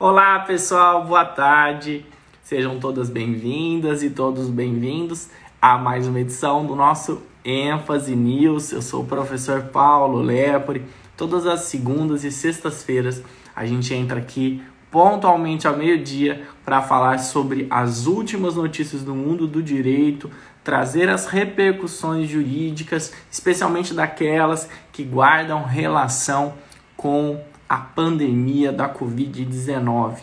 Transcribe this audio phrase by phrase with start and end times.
[0.00, 2.06] Olá pessoal, boa tarde.
[2.44, 5.28] Sejam todas bem-vindas e todos bem-vindos
[5.60, 8.70] a mais uma edição do nosso ênfase news.
[8.70, 10.84] Eu sou o professor Paulo Lepore.
[11.16, 13.24] Todas as segundas e sextas-feiras
[13.56, 19.48] a gente entra aqui pontualmente ao meio-dia para falar sobre as últimas notícias do mundo
[19.48, 20.30] do direito,
[20.62, 26.54] trazer as repercussões jurídicas, especialmente daquelas que guardam relação
[26.96, 30.18] com a pandemia da Covid-19.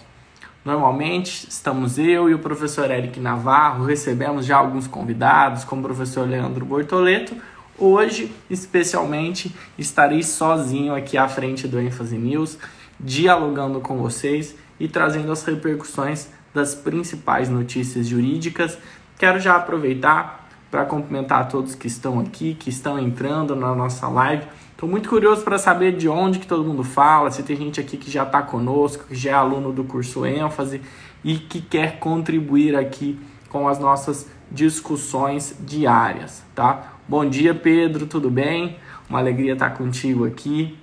[0.63, 6.27] Normalmente estamos eu e o professor Eric Navarro, recebemos já alguns convidados, como o professor
[6.27, 7.35] Leandro Bortoleto.
[7.77, 12.57] Hoje, especialmente, estarei sozinho aqui à frente do ênfase News,
[12.99, 18.77] dialogando com vocês e trazendo as repercussões das principais notícias jurídicas.
[19.19, 24.45] Quero já aproveitar para cumprimentar todos que estão aqui, que estão entrando na nossa live
[24.75, 27.95] Estou muito curioso para saber de onde que todo mundo fala, se tem gente aqui
[27.95, 30.81] que já está conosco, que já é aluno do curso ênfase
[31.23, 33.17] e que quer contribuir aqui
[33.47, 36.95] com as nossas discussões diárias, tá?
[37.07, 38.75] Bom dia, Pedro, tudo bem?
[39.09, 40.77] Uma alegria estar contigo aqui.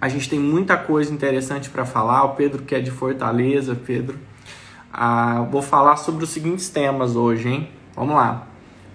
[0.00, 2.24] A gente tem muita coisa interessante para falar.
[2.24, 4.18] O Pedro que é de Fortaleza, Pedro.
[4.90, 7.68] Ah, vou falar sobre os seguintes temas hoje, hein?
[7.94, 8.46] Vamos lá.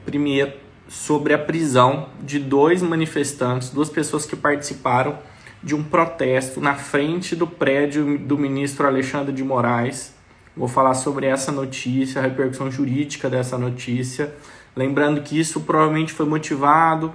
[0.05, 0.53] Primeiro,
[0.87, 5.17] sobre a prisão de dois manifestantes, duas pessoas que participaram
[5.61, 10.13] de um protesto na frente do prédio do ministro Alexandre de Moraes.
[10.55, 14.33] Vou falar sobre essa notícia, a repercussão jurídica dessa notícia.
[14.75, 17.13] Lembrando que isso provavelmente foi motivado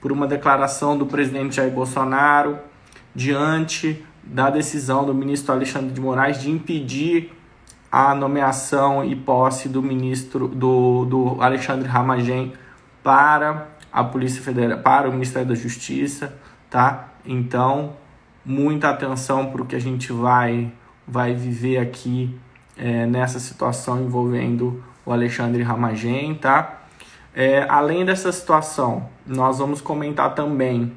[0.00, 2.58] por uma declaração do presidente Jair Bolsonaro
[3.14, 7.32] diante da decisão do ministro Alexandre de Moraes de impedir
[7.90, 12.52] a nomeação e posse do ministro do, do Alexandre Ramagem
[13.04, 16.34] para a Polícia Federal, para o Ministério da Justiça,
[16.68, 17.10] tá?
[17.24, 17.92] Então,
[18.44, 20.72] muita atenção para o que a gente vai,
[21.06, 22.36] vai viver aqui
[22.76, 26.80] é, nessa situação envolvendo o Alexandre Ramagem, tá?
[27.32, 30.92] É, além dessa situação, nós vamos comentar também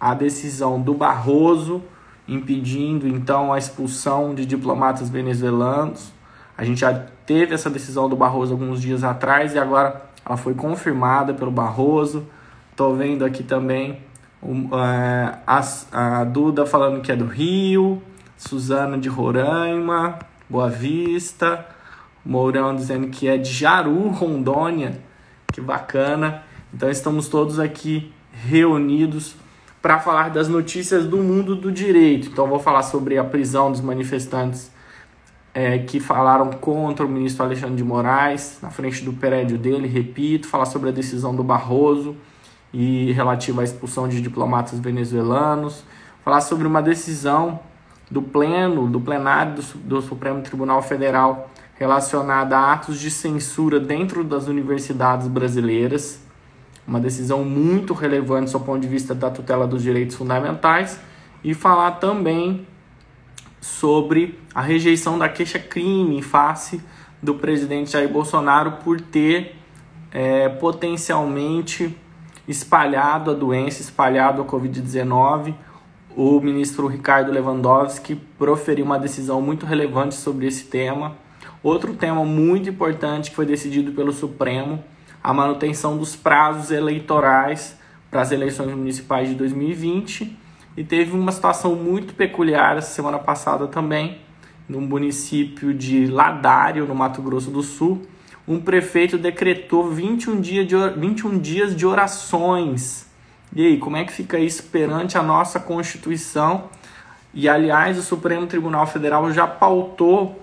[0.00, 1.82] a decisão do Barroso
[2.26, 6.12] impedindo então a expulsão de diplomatas venezuelanos.
[6.56, 6.92] A gente já
[7.26, 12.26] teve essa decisão do Barroso alguns dias atrás e agora ela foi confirmada pelo Barroso.
[12.74, 14.00] Tô vendo aqui também
[14.42, 15.62] um, é, a,
[15.92, 18.02] a Duda falando que é do Rio,
[18.36, 20.18] Suzana de Roraima,
[20.48, 21.66] Boa Vista,
[22.24, 24.98] Mourão dizendo que é de Jaru, Rondônia.
[25.52, 26.42] Que bacana.
[26.72, 29.36] Então estamos todos aqui reunidos
[29.82, 32.28] para falar das notícias do mundo do direito.
[32.28, 34.71] Então vou falar sobre a prisão dos manifestantes
[35.54, 40.48] é, que falaram contra o ministro Alexandre de Moraes, na frente do prédio dele, repito,
[40.48, 42.16] falar sobre a decisão do Barroso
[42.72, 45.84] e relativa à expulsão de diplomatas venezuelanos,
[46.24, 47.60] falar sobre uma decisão
[48.10, 54.22] do pleno, do plenário do, do Supremo Tribunal Federal relacionada a atos de censura dentro
[54.22, 56.22] das universidades brasileiras,
[56.86, 61.00] uma decisão muito relevante do ponto de vista da tutela dos direitos fundamentais,
[61.42, 62.66] e falar também
[63.62, 66.82] sobre a rejeição da queixa-crime em face
[67.22, 69.56] do presidente Jair Bolsonaro por ter
[70.10, 71.96] é, potencialmente
[72.46, 75.54] espalhado a doença, espalhado a Covid-19.
[76.16, 81.16] O ministro Ricardo Lewandowski proferiu uma decisão muito relevante sobre esse tema.
[81.62, 84.82] Outro tema muito importante que foi decidido pelo Supremo,
[85.22, 87.78] a manutenção dos prazos eleitorais
[88.10, 90.41] para as eleições municipais de 2020
[90.76, 94.18] e teve uma situação muito peculiar essa semana passada também,
[94.68, 98.06] no município de Ladário, no Mato Grosso do Sul.
[98.48, 103.06] Um prefeito decretou 21, dia de, 21 dias de orações.
[103.54, 106.70] E aí, como é que fica isso perante a nossa Constituição?
[107.34, 110.42] E aliás, o Supremo Tribunal Federal já pautou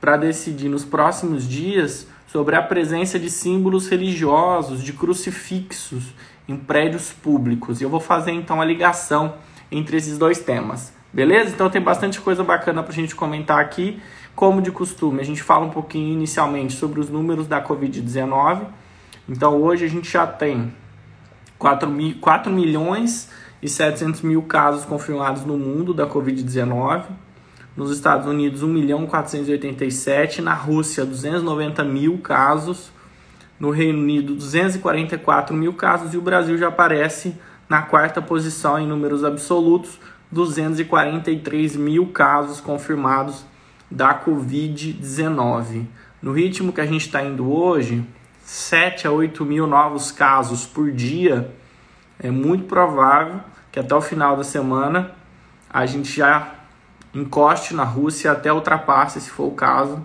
[0.00, 6.14] para decidir nos próximos dias sobre a presença de símbolos religiosos, de crucifixos
[6.48, 7.80] em prédios públicos.
[7.80, 9.34] E eu vou fazer então a ligação
[9.72, 10.92] entre esses dois temas.
[11.12, 11.50] Beleza?
[11.50, 14.00] Então tem bastante coisa bacana para a gente comentar aqui.
[14.34, 18.62] Como de costume, a gente fala um pouquinho inicialmente sobre os números da Covid-19.
[19.28, 20.72] Então hoje a gente já tem
[21.58, 23.28] 4, mil, 4 milhões
[23.62, 27.04] e 700 mil casos confirmados no mundo da Covid-19.
[27.76, 30.42] Nos Estados Unidos, 1 milhão 487.
[30.42, 32.90] Na Rússia, 290 mil casos.
[33.60, 36.12] No Reino Unido, 244 mil casos.
[36.12, 37.34] E o Brasil já aparece
[37.72, 39.98] na quarta posição em números absolutos,
[40.30, 43.46] 243 mil casos confirmados
[43.90, 45.86] da Covid-19.
[46.20, 48.06] No ritmo que a gente está indo hoje,
[48.44, 51.50] 7 a 8 mil novos casos por dia,
[52.20, 53.40] é muito provável
[53.72, 55.12] que até o final da semana
[55.70, 56.52] a gente já
[57.14, 60.04] encoste na Rússia até ultrapasse, se for o caso,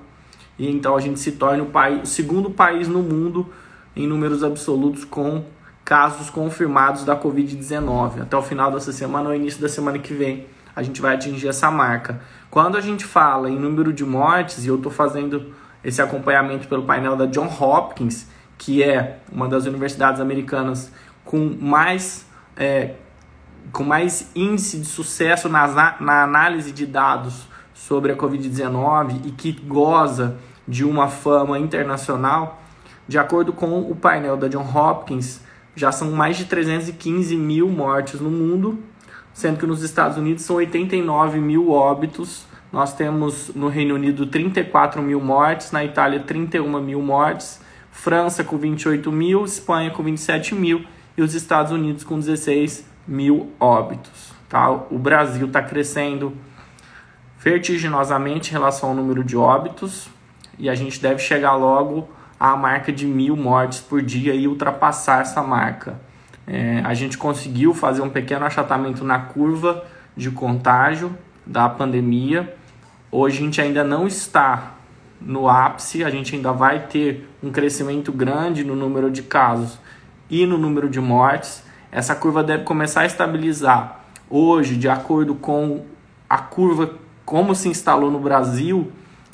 [0.58, 3.54] e então a gente se torne o, país, o segundo país no mundo
[3.94, 5.44] em números absolutos com
[5.88, 8.24] casos confirmados da Covid-19.
[8.24, 10.46] Até o final dessa semana ou início da semana que vem,
[10.76, 12.20] a gente vai atingir essa marca.
[12.52, 16.84] Quando a gente fala em número de mortes, e eu estou fazendo esse acompanhamento pelo
[16.84, 20.92] painel da John Hopkins, que é uma das universidades americanas
[21.24, 22.26] com mais,
[22.58, 22.96] é,
[23.72, 29.54] com mais índice de sucesso nas, na análise de dados sobre a Covid-19 e que
[29.54, 30.36] goza
[30.68, 32.62] de uma fama internacional,
[33.08, 35.47] de acordo com o painel da John Hopkins,
[35.78, 38.80] já são mais de 315 mil mortes no mundo,
[39.32, 42.48] sendo que nos Estados Unidos são 89 mil óbitos.
[42.74, 48.58] Nós temos no Reino Unido 34 mil mortes, na Itália 31 mil mortes, França com
[48.58, 50.84] 28 mil, Espanha com 27 mil
[51.16, 54.34] e os Estados Unidos com 16 mil óbitos.
[54.50, 54.72] Tá?
[54.72, 56.36] O Brasil está crescendo
[57.40, 60.10] vertiginosamente em relação ao número de óbitos
[60.58, 62.10] e a gente deve chegar logo
[62.40, 66.00] à marca de mil mortes por dia e ultrapassar essa marca.
[66.46, 69.84] É, a gente conseguiu fazer um pequeno achatamento na curva
[70.16, 72.56] de contágio da pandemia.
[73.12, 74.74] Hoje a gente ainda não está
[75.20, 79.80] no ápice, a gente ainda vai ter um crescimento grande no número de casos
[80.30, 81.64] e no número de mortes.
[81.92, 84.02] Essa curva deve começar a estabilizar.
[84.30, 85.86] Hoje, de acordo com
[86.30, 86.96] a curva
[87.26, 88.92] como se instalou no Brasil,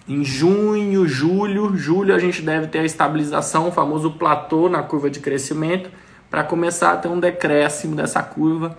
[0.08, 5.10] em junho, julho, julho a gente deve ter a estabilização, o famoso platô na curva
[5.10, 5.90] de crescimento,
[6.30, 8.78] para começar a ter um decréscimo dessa curva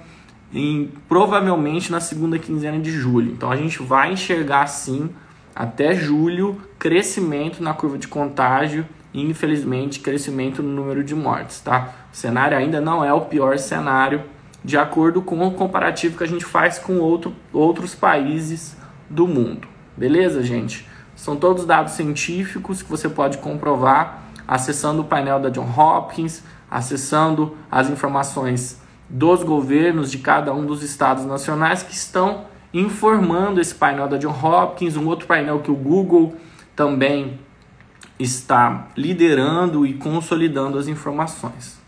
[0.52, 3.32] em provavelmente na segunda quinzena de julho.
[3.32, 5.10] Então a gente vai enxergar sim
[5.54, 11.92] até julho crescimento na curva de contágio e infelizmente crescimento no número de mortes, tá?
[12.12, 14.22] O cenário ainda não é o pior cenário
[14.64, 18.76] de acordo com o comparativo que a gente faz com outro, outros países
[19.08, 19.68] do mundo.
[19.96, 20.86] Beleza, gente?
[21.24, 27.56] São todos dados científicos que você pode comprovar acessando o painel da John Hopkins, acessando
[27.70, 28.78] as informações
[29.08, 32.44] dos governos de cada um dos estados nacionais que estão
[32.74, 36.36] informando esse painel da John Hopkins, um outro painel que o Google
[36.76, 37.40] também
[38.18, 41.80] está liderando e consolidando as informações.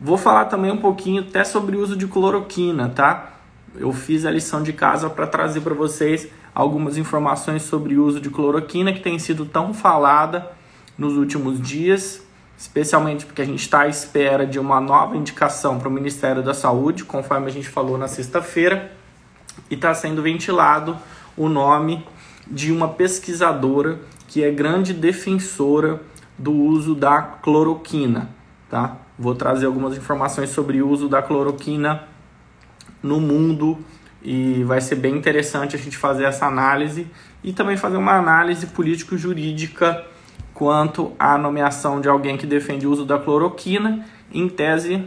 [0.00, 3.34] Vou falar também um pouquinho até sobre o uso de cloroquina, tá?
[3.76, 8.20] Eu fiz a lição de casa para trazer para vocês algumas informações sobre o uso
[8.20, 10.50] de cloroquina que tem sido tão falada
[10.96, 12.22] nos últimos dias,
[12.58, 16.54] especialmente porque a gente está à espera de uma nova indicação para o Ministério da
[16.54, 18.92] Saúde, conforme a gente falou na sexta-feira,
[19.70, 20.96] e está sendo ventilado
[21.36, 22.06] o nome
[22.46, 26.00] de uma pesquisadora que é grande defensora
[26.38, 28.30] do uso da cloroquina,
[28.68, 28.96] tá?
[29.18, 32.08] Vou trazer algumas informações sobre o uso da cloroquina
[33.02, 33.78] no mundo
[34.24, 37.06] e vai ser bem interessante a gente fazer essa análise
[37.42, 40.04] e também fazer uma análise político-jurídica
[40.54, 45.04] quanto à nomeação de alguém que defende o uso da cloroquina, em tese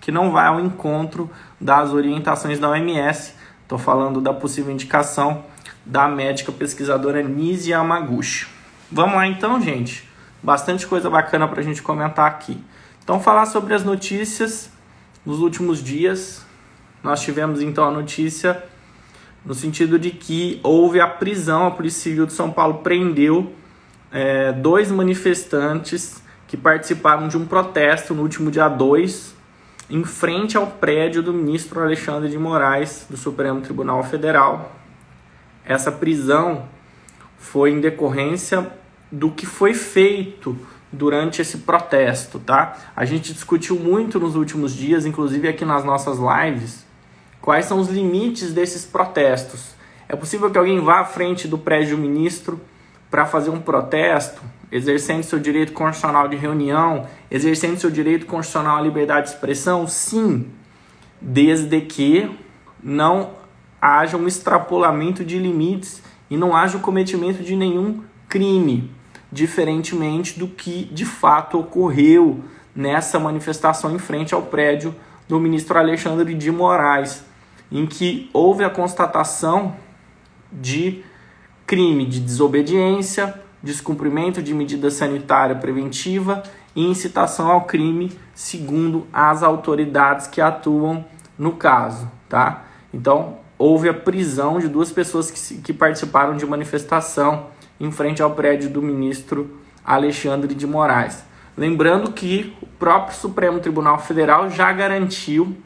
[0.00, 1.30] que não vai ao encontro
[1.60, 3.34] das orientações da OMS.
[3.62, 5.44] Estou falando da possível indicação
[5.84, 8.46] da médica pesquisadora Nise Yamaguchi.
[8.90, 10.08] Vamos lá então, gente.
[10.42, 12.62] Bastante coisa bacana para a gente comentar aqui.
[13.02, 14.70] Então, falar sobre as notícias
[15.24, 16.43] nos últimos dias,
[17.04, 18.64] nós tivemos então a notícia
[19.44, 23.52] no sentido de que houve a prisão, a Polícia Civil de São Paulo prendeu
[24.10, 29.34] é, dois manifestantes que participaram de um protesto no último dia 2,
[29.90, 34.72] em frente ao prédio do ministro Alexandre de Moraes, do Supremo Tribunal Federal.
[35.62, 36.66] Essa prisão
[37.36, 38.72] foi em decorrência
[39.12, 40.56] do que foi feito
[40.90, 42.78] durante esse protesto, tá?
[42.96, 46.83] A gente discutiu muito nos últimos dias, inclusive aqui nas nossas lives,
[47.44, 49.74] Quais são os limites desses protestos?
[50.08, 52.58] É possível que alguém vá à frente do prédio ministro
[53.10, 54.40] para fazer um protesto,
[54.72, 59.86] exercendo seu direito constitucional de reunião, exercendo seu direito constitucional à liberdade de expressão?
[59.86, 60.52] Sim,
[61.20, 62.34] desde que
[62.82, 63.32] não
[63.78, 68.90] haja um extrapolamento de limites e não haja o cometimento de nenhum crime,
[69.30, 72.42] diferentemente do que de fato ocorreu
[72.74, 74.94] nessa manifestação em frente ao prédio
[75.28, 77.22] do ministro Alexandre de Moraes
[77.74, 79.74] em que houve a constatação
[80.52, 81.02] de
[81.66, 86.44] crime de desobediência, descumprimento de medida sanitária preventiva
[86.76, 91.04] e incitação ao crime, segundo as autoridades que atuam
[91.36, 92.64] no caso, tá?
[92.92, 97.46] Então, houve a prisão de duas pessoas que, que participaram de manifestação
[97.80, 101.24] em frente ao prédio do ministro Alexandre de Moraes.
[101.56, 105.56] Lembrando que o próprio Supremo Tribunal Federal já garantiu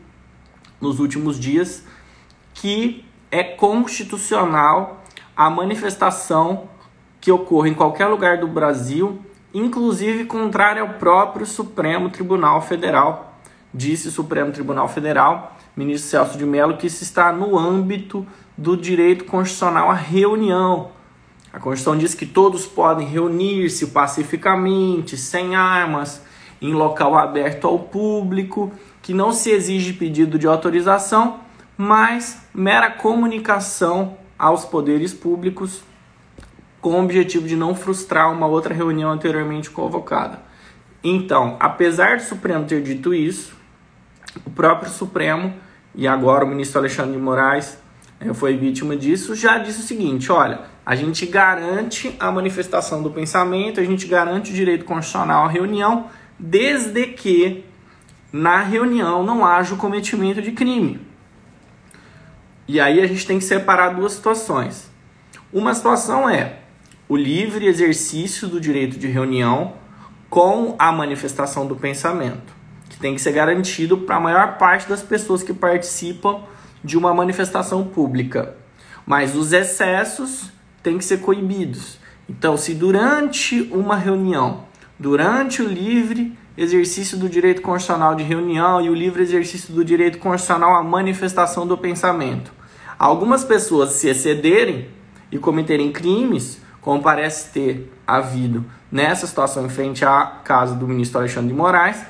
[0.80, 1.84] nos últimos dias
[2.60, 5.04] que é constitucional
[5.36, 6.68] a manifestação
[7.20, 9.20] que ocorra em qualquer lugar do Brasil,
[9.54, 13.38] inclusive contrária ao próprio Supremo Tribunal Federal.
[13.72, 18.76] Disse o Supremo Tribunal Federal, ministro Celso de Mello, que isso está no âmbito do
[18.76, 20.90] direito constitucional à reunião.
[21.52, 26.22] A Constituição diz que todos podem reunir-se pacificamente, sem armas,
[26.60, 31.46] em local aberto ao público, que não se exige pedido de autorização,
[31.78, 35.84] mas mera comunicação aos poderes públicos
[36.80, 40.40] com o objetivo de não frustrar uma outra reunião anteriormente convocada.
[41.04, 43.56] Então, apesar do Supremo ter dito isso,
[44.44, 45.54] o próprio Supremo
[45.94, 47.78] e agora o ministro Alexandre de Moraes
[48.20, 53.10] eh, foi vítima disso, já disse o seguinte: olha, a gente garante a manifestação do
[53.10, 56.06] pensamento, a gente garante o direito constitucional à reunião,
[56.36, 57.64] desde que
[58.32, 61.06] na reunião não haja o cometimento de crime.
[62.68, 64.90] E aí a gente tem que separar duas situações.
[65.50, 66.58] Uma situação é
[67.08, 69.72] o livre exercício do direito de reunião
[70.28, 72.52] com a manifestação do pensamento,
[72.90, 76.42] que tem que ser garantido para a maior parte das pessoas que participam
[76.84, 78.54] de uma manifestação pública.
[79.06, 81.98] Mas os excessos têm que ser coibidos.
[82.28, 84.64] Então, se durante uma reunião,
[84.98, 90.18] durante o livre exercício do direito constitucional de reunião e o livre exercício do direito
[90.18, 92.57] constitucional à manifestação do pensamento,
[92.98, 94.88] algumas pessoas se excederem
[95.30, 101.18] e cometerem crimes, como parece ter havido nessa situação em frente à casa do ministro
[101.18, 102.02] Alexandre de Moraes,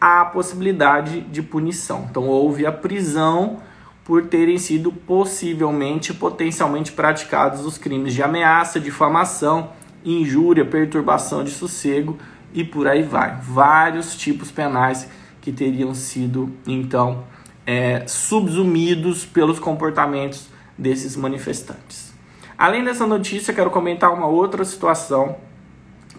[0.00, 2.06] há a possibilidade de punição.
[2.10, 3.58] Então houve a prisão
[4.04, 9.70] por terem sido possivelmente, potencialmente praticados os crimes de ameaça, difamação,
[10.04, 12.18] injúria, perturbação de sossego
[12.52, 13.38] e por aí vai.
[13.42, 15.08] Vários tipos penais
[15.40, 17.24] que teriam sido então
[17.66, 22.12] é, subsumidos pelos comportamentos desses manifestantes.
[22.56, 25.36] Além dessa notícia, quero comentar uma outra situação.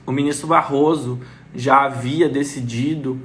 [0.05, 1.19] O ministro Barroso
[1.53, 3.19] já havia decidido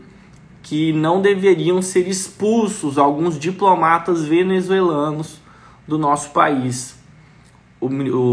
[0.63, 5.41] que não deveriam ser expulsos alguns diplomatas venezuelanos
[5.87, 6.99] do nosso país.
[7.81, 7.87] O,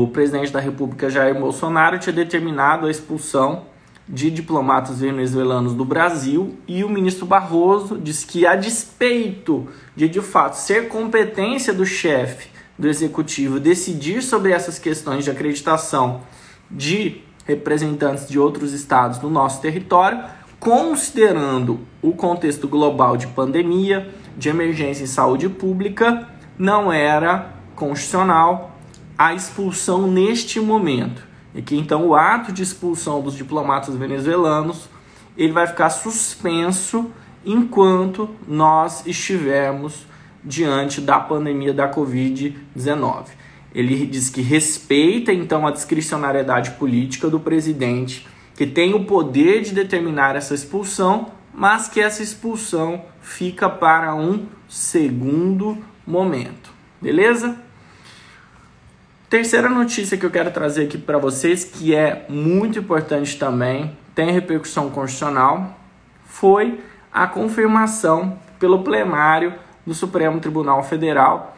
[0.03, 3.65] o presidente da República, Jair Bolsonaro, tinha determinado a expulsão
[4.07, 10.21] de diplomatas venezuelanos do Brasil e o ministro Barroso diz que, a despeito de de
[10.21, 16.21] fato ser competência do chefe do executivo decidir sobre essas questões de acreditação
[16.69, 20.23] de representantes de outros estados no nosso território,
[20.59, 28.77] considerando o contexto global de pandemia, de emergência em saúde pública, não era constitucional
[29.17, 34.89] a expulsão neste momento e que então o ato de expulsão dos diplomatas venezuelanos
[35.37, 37.11] ele vai ficar suspenso
[37.45, 40.05] enquanto nós estivermos
[40.43, 43.25] diante da pandemia da Covid-19.
[43.73, 49.73] Ele diz que respeita então a discricionariedade política do presidente, que tem o poder de
[49.73, 56.71] determinar essa expulsão, mas que essa expulsão fica para um segundo momento.
[57.01, 57.57] Beleza?
[59.33, 64.29] Terceira notícia que eu quero trazer aqui para vocês, que é muito importante também, tem
[64.29, 65.75] repercussão constitucional,
[66.23, 66.79] foi
[67.11, 69.55] a confirmação pelo plenário
[69.87, 71.57] do Supremo Tribunal Federal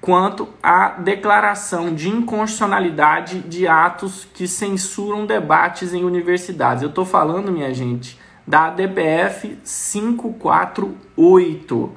[0.00, 6.82] quanto à declaração de inconstitucionalidade de atos que censuram debates em universidades.
[6.82, 11.92] Eu estou falando, minha gente, da DPF 548.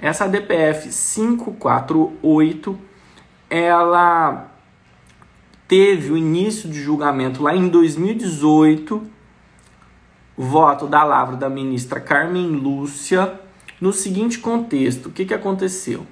[0.00, 2.76] Essa DPF 548,
[3.48, 4.50] ela
[5.66, 9.02] teve o início de julgamento lá em 2018,
[10.36, 13.40] voto da lavra da ministra Carmen Lúcia,
[13.80, 16.06] no seguinte contexto: o que, que aconteceu?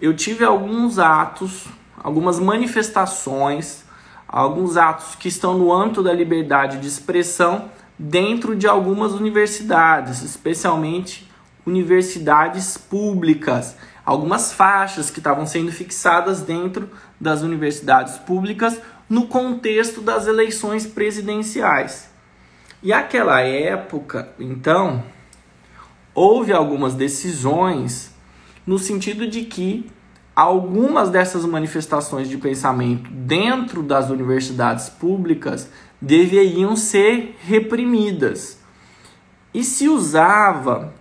[0.00, 3.84] Eu tive alguns atos, algumas manifestações,
[4.26, 11.28] alguns atos que estão no âmbito da liberdade de expressão dentro de algumas universidades, especialmente
[11.66, 13.76] universidades públicas.
[14.08, 16.88] Algumas faixas que estavam sendo fixadas dentro
[17.20, 22.08] das universidades públicas no contexto das eleições presidenciais.
[22.82, 25.04] E aquela época, então,
[26.14, 28.10] houve algumas decisões
[28.66, 29.90] no sentido de que
[30.34, 35.68] algumas dessas manifestações de pensamento dentro das universidades públicas
[36.00, 38.58] deveriam ser reprimidas.
[39.52, 40.94] E se usava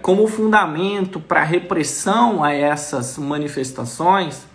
[0.00, 4.46] como fundamento para repressão a essas manifestações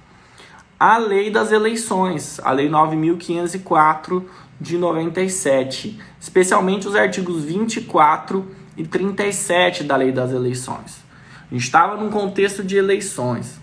[0.80, 4.30] a lei das eleições, a lei 9504
[4.62, 11.04] de 97, especialmente os artigos 24 e 37 da lei das eleições.
[11.50, 13.60] A gente estava num contexto de eleições.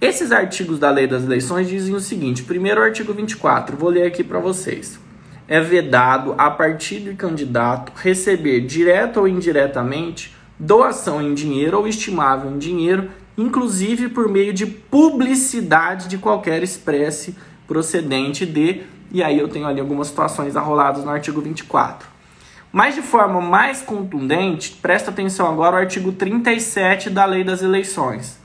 [0.00, 4.06] Esses artigos da lei das eleições dizem o seguinte: primeiro, o artigo 24, vou ler
[4.06, 4.98] aqui para vocês.
[5.46, 12.50] É vedado a partido e candidato receber, direto ou indiretamente, doação em dinheiro ou estimável
[12.50, 17.36] em dinheiro, inclusive por meio de publicidade de qualquer espécie
[17.66, 18.82] procedente de.
[19.12, 22.08] E aí eu tenho ali algumas situações arroladas no artigo 24.
[22.72, 28.38] Mas de forma mais contundente, presta atenção agora ao artigo 37 da Lei das Eleições.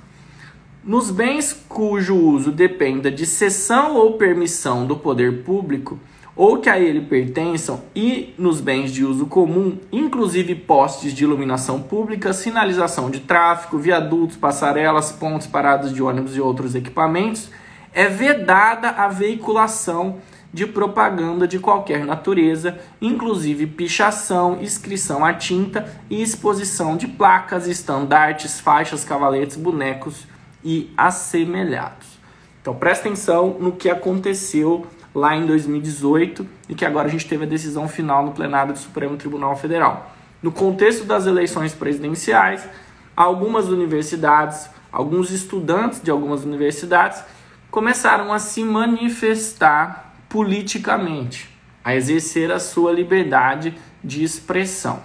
[0.84, 6.00] Nos bens cujo uso dependa de cessão ou permissão do poder público,
[6.36, 11.84] ou que a ele pertençam, e nos bens de uso comum, inclusive postes de iluminação
[11.84, 17.52] pública, sinalização de tráfego, viadutos, passarelas, pontes, paradas de ônibus e outros equipamentos,
[17.94, 20.18] é vedada a veiculação
[20.52, 28.60] de propaganda de qualquer natureza, inclusive pichação, inscrição à tinta e exposição de placas, estandartes,
[28.60, 30.31] faixas, cavaletes, bonecos
[30.64, 32.20] e assemelhados.
[32.62, 37.44] Então presta atenção no que aconteceu lá em 2018 e que agora a gente teve
[37.44, 40.12] a decisão final no plenário do Supremo Tribunal Federal.
[40.42, 42.68] No contexto das eleições presidenciais,
[43.16, 47.24] algumas universidades, alguns estudantes de algumas universidades
[47.70, 51.50] começaram a se manifestar politicamente,
[51.84, 55.02] a exercer a sua liberdade de expressão.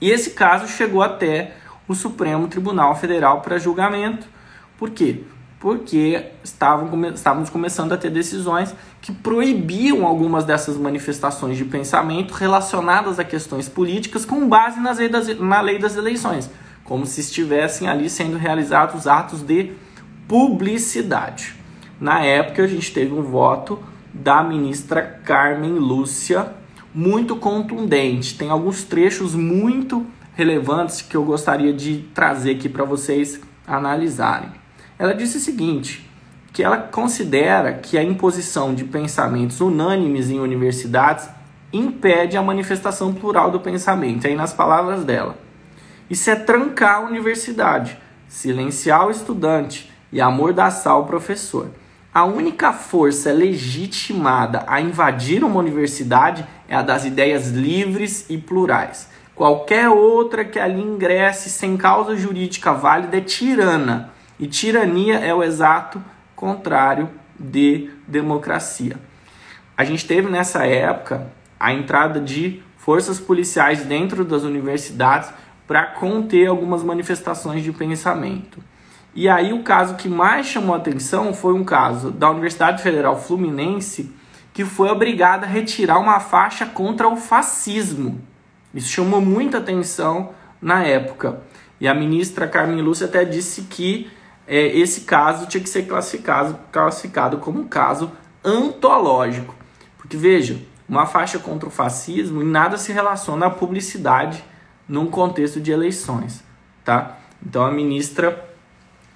[0.00, 1.56] E esse caso chegou até
[1.86, 4.28] o Supremo Tribunal Federal para julgamento.
[4.78, 5.22] Por quê?
[5.58, 13.18] Porque estavam, estávamos começando a ter decisões que proibiam algumas dessas manifestações de pensamento relacionadas
[13.18, 16.48] a questões políticas com base nas lei das, na lei das eleições,
[16.84, 19.72] como se estivessem ali sendo realizados atos de
[20.28, 21.56] publicidade.
[22.00, 23.82] Na época, a gente teve um voto
[24.14, 26.52] da ministra Carmen Lúcia,
[26.94, 28.38] muito contundente.
[28.38, 34.57] Tem alguns trechos muito relevantes que eu gostaria de trazer aqui para vocês analisarem.
[34.98, 36.08] Ela disse o seguinte:
[36.52, 41.28] que ela considera que a imposição de pensamentos unânimes em universidades
[41.72, 44.26] impede a manifestação plural do pensamento.
[44.26, 45.38] Aí nas palavras dela,
[46.10, 51.70] isso é trancar a universidade, silenciar o estudante e amordaçar o professor.
[52.12, 59.08] A única força legitimada a invadir uma universidade é a das ideias livres e plurais.
[59.34, 64.10] Qualquer outra que ali ingresse sem causa jurídica válida é tirana.
[64.38, 66.02] E tirania é o exato
[66.36, 68.96] contrário de democracia.
[69.76, 75.30] A gente teve nessa época a entrada de forças policiais dentro das universidades
[75.66, 78.62] para conter algumas manifestações de pensamento.
[79.14, 84.12] E aí o caso que mais chamou atenção foi um caso da Universidade Federal Fluminense
[84.52, 88.20] que foi obrigada a retirar uma faixa contra o fascismo.
[88.74, 91.42] Isso chamou muita atenção na época.
[91.80, 94.10] E a ministra Carmen Lúcia até disse que
[94.48, 98.10] é, esse caso tinha que ser classificado, classificado como um caso
[98.42, 99.54] antológico.
[99.98, 100.58] Porque veja,
[100.88, 104.42] uma faixa contra o fascismo em nada se relaciona à publicidade
[104.88, 106.42] num contexto de eleições.
[106.82, 107.18] Tá?
[107.44, 108.48] Então a ministra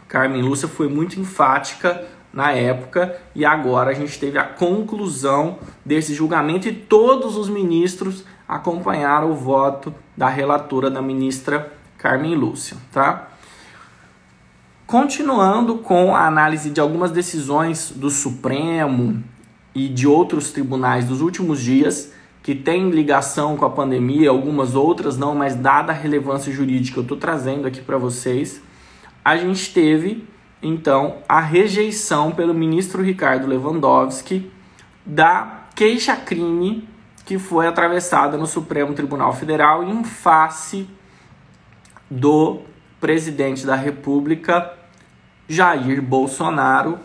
[0.07, 6.13] Carmen Lúcia foi muito enfática na época e agora a gente teve a conclusão desse
[6.13, 13.32] julgamento e todos os ministros acompanharam o voto da relatora da ministra Carmen Lúcia, tá?
[14.93, 19.25] Continuando com a análise de algumas decisões do Supremo
[19.75, 25.17] e de outros tribunais dos últimos dias que têm ligação com a pandemia, algumas outras
[25.17, 28.61] não, mas dada a relevância jurídica eu estou trazendo aqui para vocês
[29.25, 30.29] a gente teve
[30.63, 34.53] então a rejeição pelo ministro Ricardo Lewandowski
[35.07, 36.87] da queixa-crime
[37.25, 40.87] que foi atravessada no Supremo Tribunal Federal em face
[42.11, 42.61] do
[43.01, 44.82] presidente da República
[45.53, 46.99] Jair Bolsonaro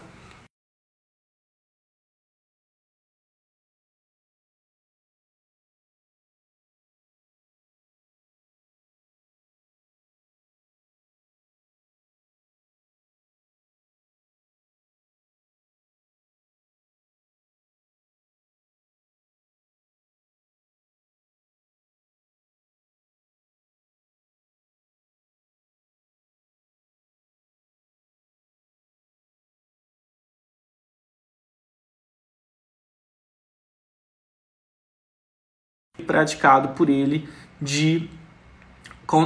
[36.07, 37.29] praticado por ele
[37.61, 38.09] de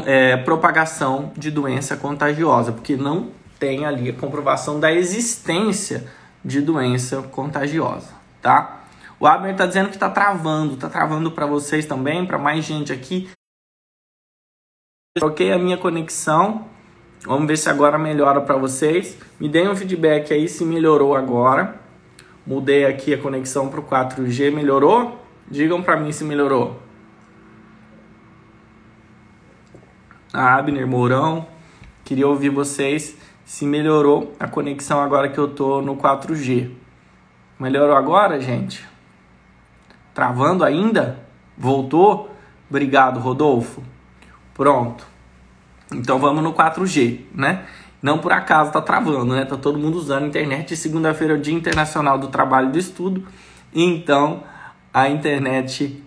[0.06, 6.12] é, propagação de doença contagiosa, porque não tem ali a comprovação da existência
[6.44, 8.84] de doença contagiosa, tá?
[9.20, 12.92] O Abner está dizendo que está travando, está travando para vocês também, para mais gente
[12.92, 13.30] aqui.
[15.16, 16.66] Troquei a minha conexão
[17.24, 19.16] Vamos ver se agora melhora para vocês.
[19.40, 21.80] Me deem um feedback aí se melhorou agora.
[22.46, 25.21] Mudei aqui a conexão para o 4G, melhorou?
[25.52, 26.80] Digam para mim se melhorou.
[30.34, 31.46] Abner Mourão,
[32.06, 36.72] queria ouvir vocês se melhorou a conexão agora que eu tô no 4G.
[37.60, 38.88] Melhorou agora, gente?
[40.14, 41.20] Travando ainda?
[41.58, 42.34] Voltou?
[42.70, 43.84] Obrigado, Rodolfo.
[44.54, 45.06] Pronto.
[45.94, 47.66] Então vamos no 4G, né?
[48.02, 49.44] Não por acaso tá travando, né?
[49.44, 50.78] Tá todo mundo usando a internet.
[50.78, 53.28] Segunda-feira é o Dia Internacional do Trabalho e do Estudo.
[53.76, 54.44] Então
[54.94, 56.04] a internet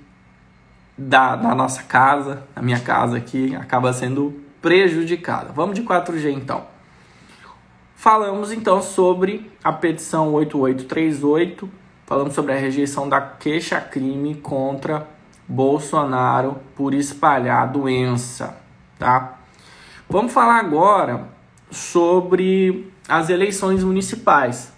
[0.97, 5.53] da, da nossa casa, a minha casa aqui, acaba sendo prejudicada.
[5.53, 6.67] Vamos de 4G então.
[7.95, 11.71] Falamos então sobre a petição 8838,
[12.05, 15.09] falamos sobre a rejeição da queixa-crime contra
[15.49, 18.59] Bolsonaro por espalhar doença,
[18.99, 19.39] tá?
[20.09, 21.29] Vamos falar agora
[21.71, 24.74] sobre as eleições municipais.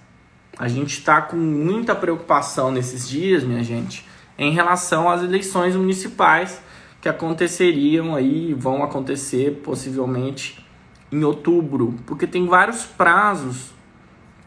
[0.58, 4.06] A gente está com muita preocupação nesses dias, minha gente,
[4.38, 6.62] em relação às eleições municipais
[7.00, 10.66] que aconteceriam aí, vão acontecer possivelmente
[11.12, 13.74] em outubro, porque tem vários prazos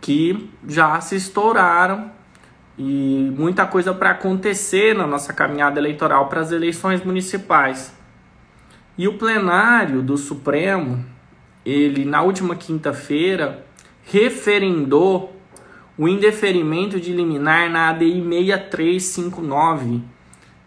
[0.01, 2.11] que já se estouraram
[2.77, 7.93] e muita coisa para acontecer na nossa caminhada eleitoral para as eleições municipais.
[8.97, 11.05] E o plenário do Supremo,
[11.65, 13.65] ele na última quinta-feira
[14.03, 15.38] referendou
[15.99, 20.01] o indeferimento de liminar na ADI 6359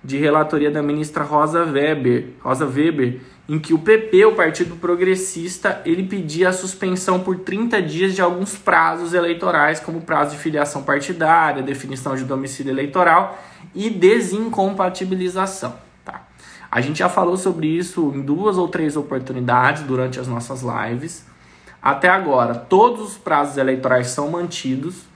[0.05, 3.19] de relatoria da ministra Rosa Weber, Rosa Weber,
[3.49, 8.21] em que o PP, o Partido Progressista, ele pedia a suspensão por 30 dias de
[8.21, 13.43] alguns prazos eleitorais, como prazo de filiação partidária, definição de domicílio eleitoral
[13.75, 15.75] e desincompatibilização.
[16.05, 16.27] Tá?
[16.71, 21.25] A gente já falou sobre isso em duas ou três oportunidades durante as nossas lives.
[21.81, 25.11] Até agora, todos os prazos eleitorais são mantidos,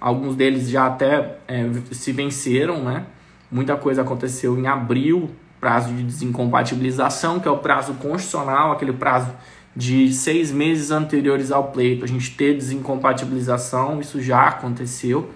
[0.00, 3.06] alguns deles já até é, se venceram, né?
[3.50, 5.30] Muita coisa aconteceu em abril,
[5.60, 9.32] prazo de desincompatibilização, que é o prazo constitucional, aquele prazo
[9.74, 15.30] de seis meses anteriores ao pleito, a gente ter desincompatibilização, isso já aconteceu.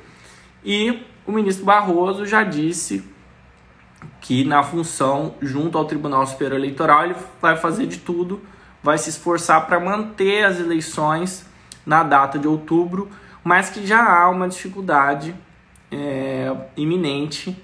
[0.64, 3.04] E o ministro Barroso já disse
[4.20, 8.40] que na função junto ao Tribunal Superior Eleitoral ele vai fazer de tudo,
[8.82, 11.46] vai se esforçar para manter as eleições
[11.86, 13.10] na data de outubro,
[13.44, 15.34] mas que já há uma dificuldade
[15.90, 17.56] é, iminente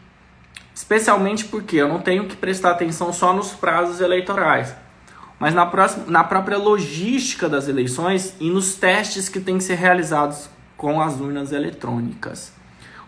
[0.79, 4.77] especialmente porque eu não tenho que prestar atenção só nos prazos eleitorais,
[5.37, 9.75] mas na, próxima, na própria logística das eleições e nos testes que têm que ser
[9.75, 12.53] realizados com as urnas eletrônicas.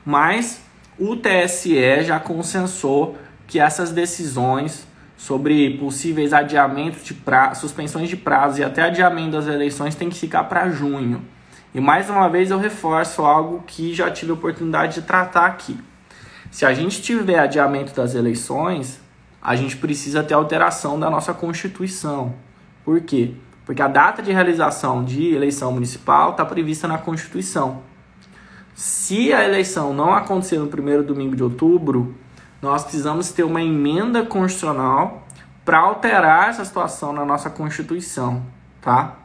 [0.04, 0.60] Mas
[0.98, 4.84] o TSE já consensou que essas decisões
[5.16, 7.54] sobre possíveis adiamentos de pra...
[7.54, 11.24] suspensões de prazo e até adiamento das eleições tem que ficar para junho.
[11.72, 15.78] E mais uma vez eu reforço algo que já tive oportunidade de tratar aqui.
[16.50, 19.00] Se a gente tiver adiamento das eleições,
[19.40, 22.34] a gente precisa ter alteração da nossa Constituição.
[22.84, 23.34] Por quê?
[23.64, 27.82] Porque a data de realização de eleição municipal está prevista na Constituição.
[28.74, 32.16] Se a eleição não acontecer no primeiro domingo de outubro,
[32.60, 35.26] nós precisamos ter uma emenda constitucional
[35.64, 38.42] para alterar essa situação na nossa Constituição,
[38.80, 39.16] tá?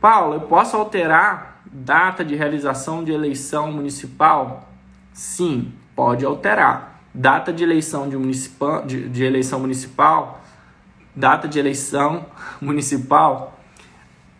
[0.00, 4.68] Paulo, eu posso alterar data de realização de eleição municipal?
[5.12, 7.00] Sim, pode alterar.
[7.12, 10.40] Data de eleição de, municipal, de, de eleição municipal,
[11.14, 12.26] data de eleição
[12.60, 13.58] municipal,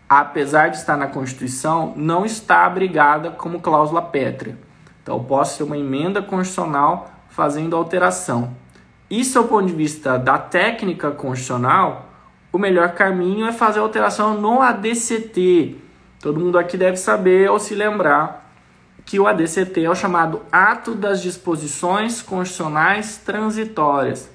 [0.09, 4.57] apesar de estar na Constituição, não está abrigada como cláusula pétrea.
[5.01, 8.55] Então, posso ser uma emenda constitucional fazendo alteração.
[9.09, 12.09] E, do ponto de vista da técnica constitucional,
[12.51, 15.77] o melhor caminho é fazer alteração no ADCT.
[16.25, 18.51] Todo mundo aqui deve saber ou se lembrar
[19.05, 24.27] que o ADCT é o chamado Ato das Disposições Constitucionais Transitórias.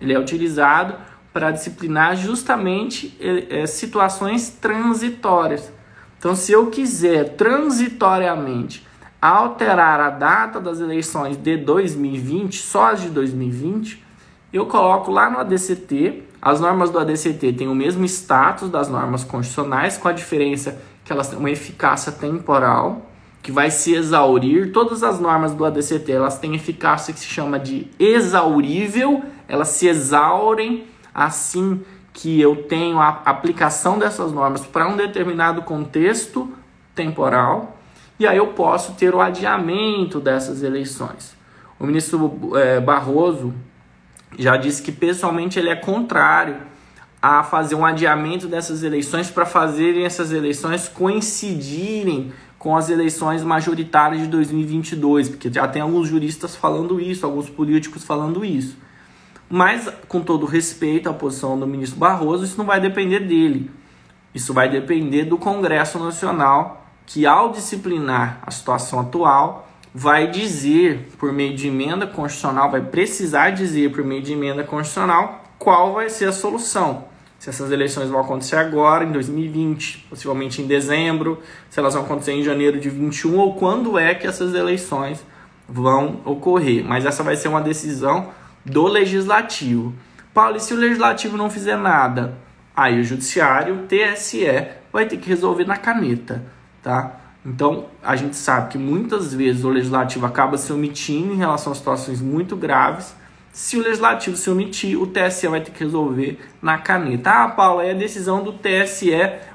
[0.00, 0.94] Ele é utilizado
[1.34, 5.70] para disciplinar justamente é, situações transitórias.
[6.18, 8.86] Então, se eu quiser transitoriamente
[9.20, 14.02] alterar a data das eleições de 2020, só as de 2020,
[14.50, 16.22] eu coloco lá no ADCT.
[16.40, 21.12] As normas do ADCT têm o mesmo status das normas constitucionais, com a diferença que
[21.12, 23.10] elas têm uma eficácia temporal
[23.42, 24.72] que vai se exaurir.
[24.72, 29.86] Todas as normas do ADCT elas têm eficácia que se chama de exaurível, elas se
[29.86, 36.50] exaurem assim que eu tenho a aplicação dessas normas para um determinado contexto
[36.94, 37.76] temporal,
[38.18, 41.36] e aí eu posso ter o adiamento dessas eleições.
[41.78, 43.52] O ministro é, Barroso
[44.38, 46.56] já disse que pessoalmente ele é contrário
[47.26, 54.20] a fazer um adiamento dessas eleições para fazerem essas eleições coincidirem com as eleições majoritárias
[54.20, 58.76] de 2022, porque já tem alguns juristas falando isso, alguns políticos falando isso.
[59.48, 63.70] Mas, com todo respeito à posição do ministro Barroso, isso não vai depender dele.
[64.34, 71.32] Isso vai depender do Congresso Nacional, que, ao disciplinar a situação atual, vai dizer, por
[71.32, 76.26] meio de emenda constitucional, vai precisar dizer, por meio de emenda constitucional, qual vai ser
[76.26, 77.13] a solução
[77.44, 82.32] se essas eleições vão acontecer agora, em 2020, possivelmente em dezembro, se elas vão acontecer
[82.32, 85.22] em janeiro de 21 ou quando é que essas eleições
[85.68, 86.82] vão ocorrer.
[86.82, 88.30] Mas essa vai ser uma decisão
[88.64, 89.92] do legislativo.
[90.32, 92.34] Paulo, e se o legislativo não fizer nada?
[92.74, 94.46] Aí o judiciário, o TSE,
[94.90, 96.42] vai ter que resolver na caneta,
[96.82, 97.20] tá?
[97.44, 101.76] Então, a gente sabe que muitas vezes o legislativo acaba se omitindo em relação a
[101.76, 103.14] situações muito graves
[103.54, 107.30] se o legislativo se omitir, o TSE vai ter que resolver na caneta.
[107.30, 109.12] Ah, Paulo, aí a decisão do TSE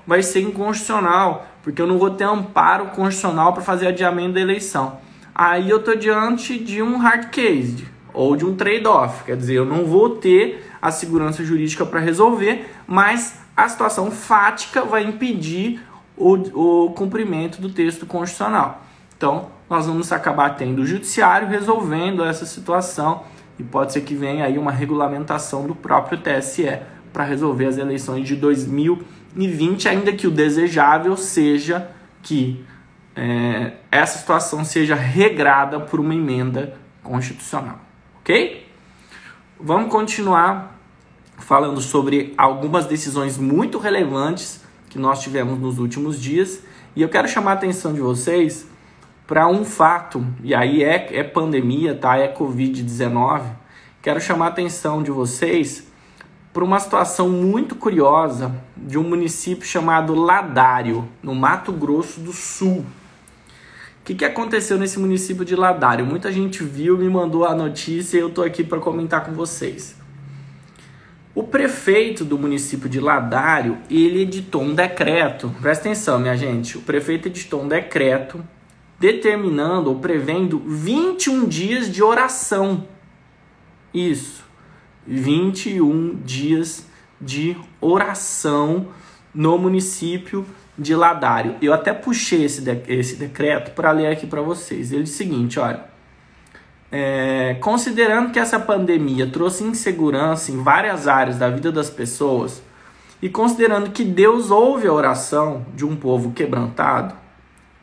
[0.08, 4.98] vai ser inconstitucional, porque eu não vou ter amparo constitucional para fazer adiamento da eleição.
[5.36, 9.66] Aí eu estou diante de um hard case ou de um trade-off, quer dizer, eu
[9.66, 15.82] não vou ter a segurança jurídica para resolver, mas a situação fática vai impedir
[16.16, 18.82] o, o cumprimento do texto constitucional.
[19.18, 23.24] Então, nós vamos acabar tendo o judiciário resolvendo essa situação
[23.60, 26.80] e pode ser que venha aí uma regulamentação do próprio TSE
[27.12, 31.91] para resolver as eleições de 2020, ainda que o desejável seja
[32.24, 32.63] que
[33.15, 37.80] é, essa situação seja regrada por uma emenda constitucional,
[38.22, 38.65] ok?
[39.60, 40.80] Vamos continuar
[41.38, 46.63] falando sobre algumas decisões muito relevantes que nós tivemos nos últimos dias
[46.95, 48.67] e eu quero chamar a atenção de vocês
[49.30, 52.18] para um fato, e aí é, é pandemia, tá?
[52.18, 53.44] É Covid-19.
[54.02, 55.88] Quero chamar a atenção de vocês
[56.52, 62.80] para uma situação muito curiosa de um município chamado Ladário, no Mato Grosso do Sul.
[62.80, 66.08] O que, que aconteceu nesse município de Ladário?
[66.08, 69.96] Muita gente viu, me mandou a notícia e eu estou aqui para comentar com vocês.
[71.36, 75.54] O prefeito do município de Ladário, ele editou um decreto.
[75.62, 76.80] Presta atenção, minha gente.
[76.80, 78.44] O prefeito editou um decreto
[79.00, 82.86] determinando ou prevendo 21 dias de oração.
[83.94, 84.44] Isso.
[85.08, 86.86] 21 dias
[87.20, 88.88] de oração
[89.34, 90.46] no município
[90.78, 91.56] de Ladário.
[91.62, 94.92] Eu até puxei esse, de, esse decreto para ler aqui para vocês.
[94.92, 95.88] Ele diz o seguinte, olha.
[96.92, 102.64] É, considerando que essa pandemia trouxe insegurança em várias áreas da vida das pessoas
[103.22, 107.14] e considerando que Deus ouve a oração de um povo quebrantado,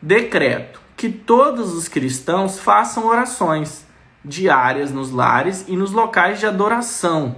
[0.03, 3.85] decreto que todos os cristãos façam orações
[4.25, 7.37] diárias nos lares e nos locais de adoração.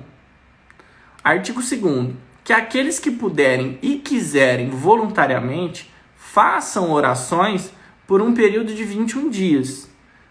[1.22, 7.70] Artigo 2 que aqueles que puderem e quiserem voluntariamente façam orações
[8.06, 9.90] por um período de 21 dias,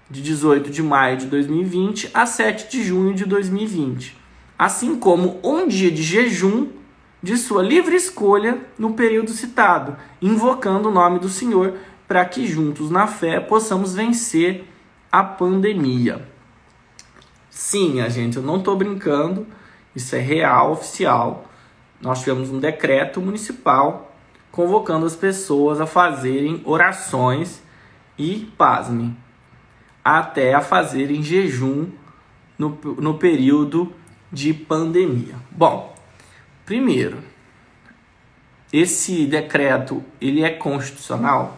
[0.10, 4.18] de 18 de maio de 2020 a 7 de junho de 2020,
[4.58, 6.70] assim como um dia de jejum
[7.22, 11.76] de sua livre escolha no período citado, invocando o nome do Senhor
[12.08, 14.66] para que juntos na fé possamos vencer
[15.12, 16.28] a pandemia.
[17.50, 19.46] Sim, a gente, eu não estou brincando,
[19.96, 21.50] isso é real, oficial.
[22.00, 24.16] Nós tivemos um decreto municipal
[24.52, 27.62] convocando as pessoas a fazerem orações
[28.18, 29.16] e, pasme,
[30.04, 31.90] até a fazerem jejum
[32.58, 33.92] no, no período
[34.32, 35.36] de pandemia.
[35.52, 35.96] Bom,
[36.66, 37.20] primeiro,
[38.72, 41.58] esse decreto ele é constitucional?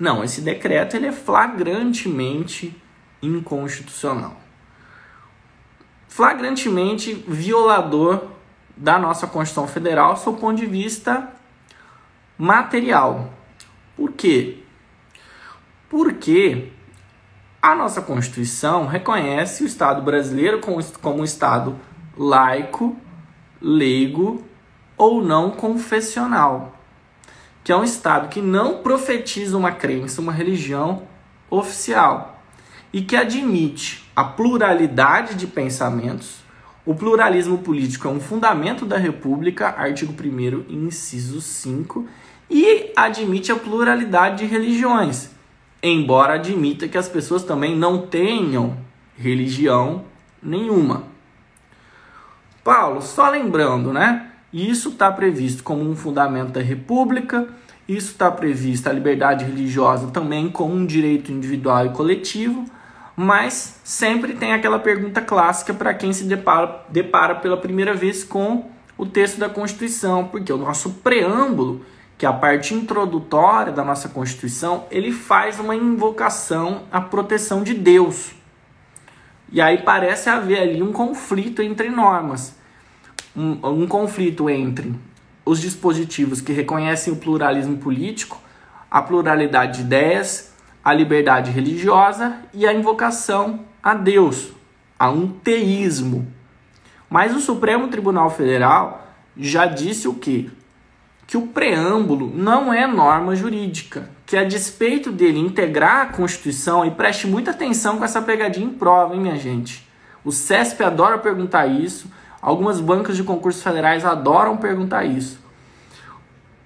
[0.00, 2.74] Não, esse decreto ele é flagrantemente
[3.20, 4.34] inconstitucional.
[6.08, 8.28] Flagrantemente violador
[8.74, 11.30] da nossa Constituição Federal, sob o ponto de vista
[12.38, 13.30] material.
[13.94, 14.62] Por quê?
[15.90, 16.72] Porque
[17.60, 21.78] a nossa Constituição reconhece o Estado brasileiro como, como um Estado
[22.16, 22.96] laico,
[23.60, 24.42] leigo
[24.96, 26.79] ou não confessional
[27.70, 31.04] que é um Estado que não profetiza uma crença, uma religião
[31.48, 32.42] oficial
[32.92, 36.40] e que admite a pluralidade de pensamentos.
[36.84, 42.08] O pluralismo político é um fundamento da República, artigo 1, inciso 5,
[42.50, 45.30] e admite a pluralidade de religiões,
[45.80, 48.78] embora admita que as pessoas também não tenham
[49.16, 50.06] religião
[50.42, 51.04] nenhuma.
[52.64, 54.29] Paulo, só lembrando, né?
[54.52, 57.48] Isso está previsto como um fundamento da República,
[57.88, 62.64] isso está previsto a liberdade religiosa também como um direito individual e coletivo,
[63.16, 68.70] mas sempre tem aquela pergunta clássica para quem se depara, depara pela primeira vez com
[68.96, 71.84] o texto da Constituição, porque o nosso preâmbulo,
[72.18, 77.74] que é a parte introdutória da nossa Constituição, ele faz uma invocação à proteção de
[77.74, 78.32] Deus.
[79.52, 82.59] E aí parece haver ali um conflito entre normas.
[83.36, 84.94] Um, um conflito entre
[85.44, 88.40] os dispositivos que reconhecem o pluralismo político,
[88.90, 90.52] a pluralidade de ideias,
[90.84, 94.52] a liberdade religiosa e a invocação a Deus,
[94.98, 96.26] a um teísmo.
[97.08, 100.50] Mas o Supremo Tribunal Federal já disse o quê?
[101.26, 106.90] Que o preâmbulo não é norma jurídica, que a despeito dele integrar a Constituição, e
[106.90, 109.88] preste muita atenção com essa pegadinha em prova, hein, minha gente?
[110.24, 115.40] O CESP adora perguntar isso, algumas bancas de concursos federais adoram perguntar isso.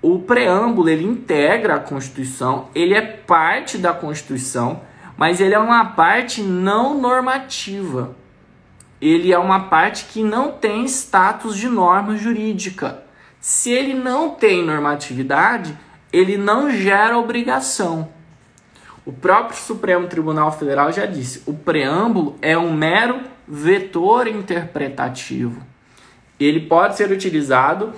[0.00, 4.82] O preâmbulo, ele integra a Constituição, ele é parte da Constituição,
[5.16, 8.14] mas ele é uma parte não normativa.
[9.00, 13.02] Ele é uma parte que não tem status de norma jurídica.
[13.40, 15.76] Se ele não tem normatividade,
[16.12, 18.08] ele não gera obrigação.
[19.04, 25.62] O próprio Supremo Tribunal Federal já disse: o preâmbulo é um mero vetor interpretativo.
[26.38, 27.92] Ele pode ser utilizado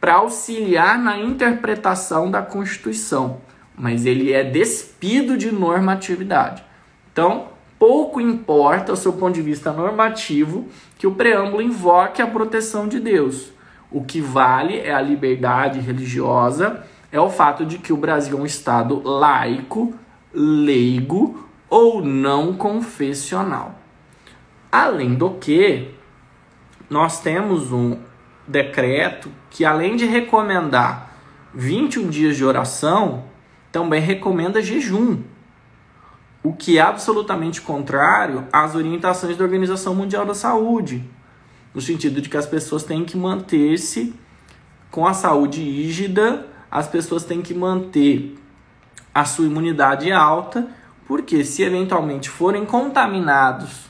[0.00, 3.40] para auxiliar na interpretação da Constituição,
[3.76, 6.62] mas ele é despido de normatividade.
[7.12, 7.48] Então,
[7.78, 13.00] pouco importa, do seu ponto de vista normativo, que o preâmbulo invoque a proteção de
[13.00, 13.52] Deus.
[13.90, 18.40] O que vale é a liberdade religiosa, é o fato de que o Brasil é
[18.40, 19.94] um Estado laico,
[20.32, 23.77] leigo ou não confessional.
[24.70, 25.94] Além do que,
[26.90, 27.98] nós temos um
[28.46, 31.12] decreto que, além de recomendar
[31.54, 33.24] 21 dias de oração,
[33.72, 35.22] também recomenda jejum,
[36.42, 41.04] o que é absolutamente contrário às orientações da Organização Mundial da Saúde,
[41.74, 44.14] no sentido de que as pessoas têm que manter-se
[44.90, 48.38] com a saúde rígida, as pessoas têm que manter
[49.14, 50.68] a sua imunidade alta,
[51.06, 53.87] porque se eventualmente forem contaminados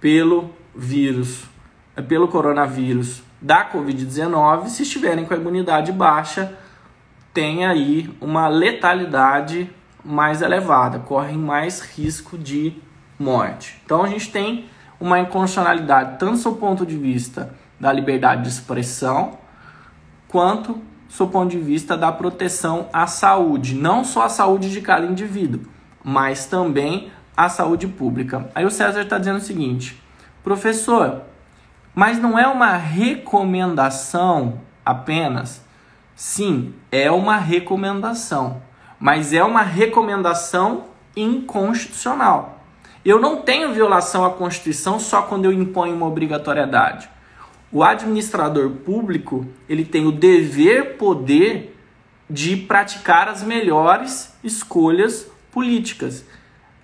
[0.00, 1.44] pelo vírus,
[2.08, 6.56] pelo coronavírus da Covid-19, se estiverem com a imunidade baixa,
[7.32, 9.70] tem aí uma letalidade
[10.04, 12.76] mais elevada, correm mais risco de
[13.18, 13.80] morte.
[13.84, 14.66] Então a gente tem
[15.00, 19.38] uma inconstitucionalidade tanto do ponto de vista da liberdade de expressão,
[20.26, 20.80] quanto
[21.16, 25.62] do ponto de vista da proteção à saúde, não só a saúde de cada indivíduo,
[26.04, 28.50] mas também a saúde pública.
[28.52, 30.02] Aí o César está dizendo o seguinte,
[30.42, 31.22] professor,
[31.94, 35.64] mas não é uma recomendação apenas?
[36.16, 38.60] Sim, é uma recomendação,
[38.98, 42.64] mas é uma recomendação inconstitucional.
[43.04, 47.08] Eu não tenho violação à Constituição só quando eu imponho uma obrigatoriedade.
[47.70, 51.78] O administrador público, ele tem o dever poder
[52.28, 56.24] de praticar as melhores escolhas políticas,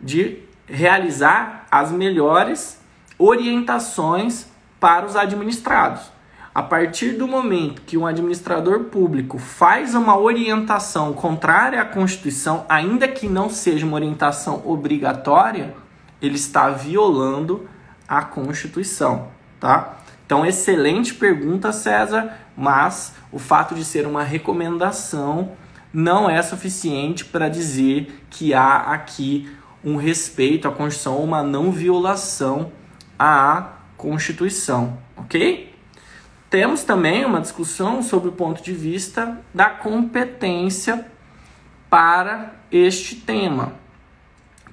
[0.01, 2.81] de realizar as melhores
[3.19, 4.47] orientações
[4.81, 6.13] para os administrados.
[6.55, 13.09] A partir do momento que um administrador público faz uma orientação contrária à Constituição, ainda
[13.09, 15.75] que não seja uma orientação obrigatória,
[16.23, 17.69] ele está violando
[18.07, 19.29] a Constituição,
[19.59, 19.97] tá?
[20.25, 25.53] Então, excelente pergunta, César, mas o fato de ser uma recomendação
[25.93, 29.51] não é suficiente para dizer que há aqui
[29.85, 32.73] um respeito à Constituição uma não violação
[33.19, 35.73] à Constituição, ok?
[36.49, 41.07] Temos também uma discussão sobre o ponto de vista da competência
[41.91, 43.75] para este tema.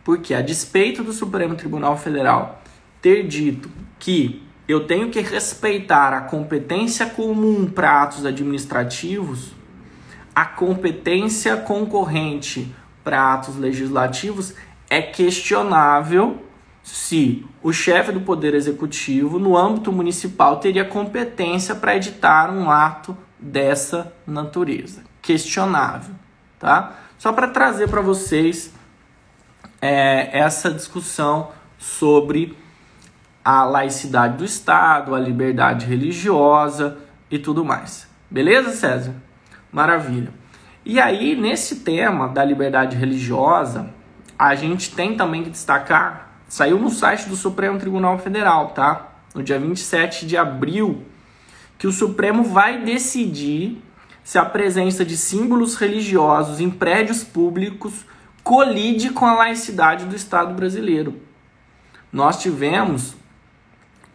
[0.03, 2.61] Porque, a despeito do Supremo Tribunal Federal
[3.01, 3.69] ter dito
[3.99, 9.51] que eu tenho que respeitar a competência comum para atos administrativos,
[10.33, 14.53] a competência concorrente para atos legislativos
[14.91, 16.45] é questionável
[16.83, 23.17] se o chefe do Poder Executivo, no âmbito municipal, teria competência para editar um ato
[23.39, 25.03] dessa natureza.
[25.21, 26.13] Questionável,
[26.59, 26.97] tá?
[27.17, 28.73] Só para trazer para vocês
[29.81, 32.57] é, essa discussão sobre
[33.45, 36.97] a laicidade do Estado, a liberdade religiosa
[37.29, 38.09] e tudo mais.
[38.29, 39.15] Beleza, César?
[39.71, 40.33] Maravilha.
[40.83, 44.00] E aí, nesse tema da liberdade religiosa,
[44.49, 49.07] a gente tem também que destacar Saiu no site do Supremo Tribunal Federal, tá?
[49.33, 51.05] No dia 27 de abril,
[51.77, 53.81] que o Supremo vai decidir
[54.21, 58.05] se a presença de símbolos religiosos em prédios públicos
[58.43, 61.21] colide com a laicidade do Estado brasileiro.
[62.11, 63.15] Nós tivemos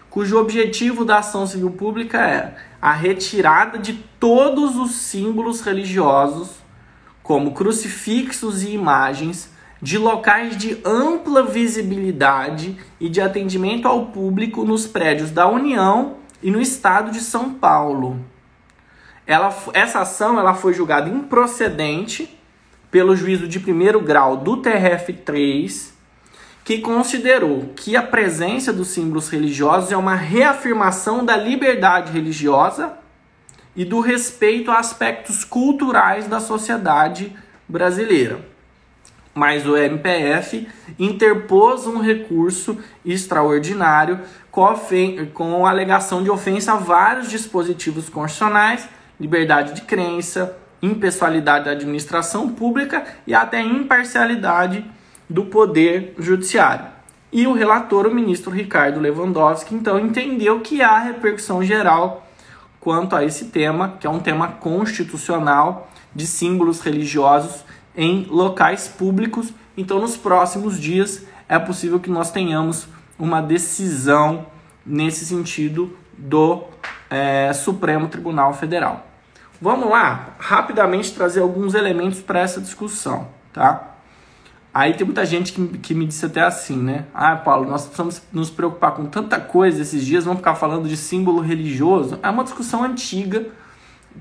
[0.09, 6.62] cujo objetivo da ação civil pública era a retirada de todos os símbolos religiosos,
[7.23, 9.51] como crucifixos e imagens,
[9.81, 16.51] de locais de ampla visibilidade e de atendimento ao público nos prédios da União e
[16.51, 18.21] no estado de São Paulo.
[19.27, 22.39] Ela, essa ação ela foi julgada improcedente
[22.93, 25.91] pelo juízo de primeiro grau do TRF3,
[26.65, 33.02] que considerou que a presença dos símbolos religiosos é uma reafirmação da liberdade religiosa
[33.75, 37.35] e do respeito a aspectos culturais da sociedade
[37.69, 38.41] brasileira.
[39.35, 40.69] Mas o MPF
[40.99, 44.21] interpôs um recurso extraordinário
[44.51, 44.67] com,
[45.33, 48.87] com alegação de ofensa a vários dispositivos constitucionais,
[49.19, 54.85] liberdade de crença, impessoalidade da administração pública e até imparcialidade
[55.31, 56.87] do poder judiciário.
[57.33, 62.27] E o relator, o ministro Ricardo Lewandowski, então entendeu que há repercussão geral
[62.83, 67.65] quanto a esse tema, que é um tema constitucional de símbolos religiosos
[67.97, 69.55] em locais públicos.
[69.77, 74.47] Então, nos próximos dias, é possível que nós tenhamos uma decisão
[74.85, 76.65] nesse sentido do
[77.09, 79.07] é, Supremo Tribunal Federal.
[79.61, 83.92] Vamos lá, rapidamente trazer alguns elementos para essa discussão, tá?
[84.75, 87.05] Aí tem muita gente que, que me disse até assim, né?
[87.13, 90.97] Ah, Paulo, nós precisamos nos preocupar com tanta coisa esses dias, vamos ficar falando de
[90.97, 92.19] símbolo religioso.
[92.23, 93.47] É uma discussão antiga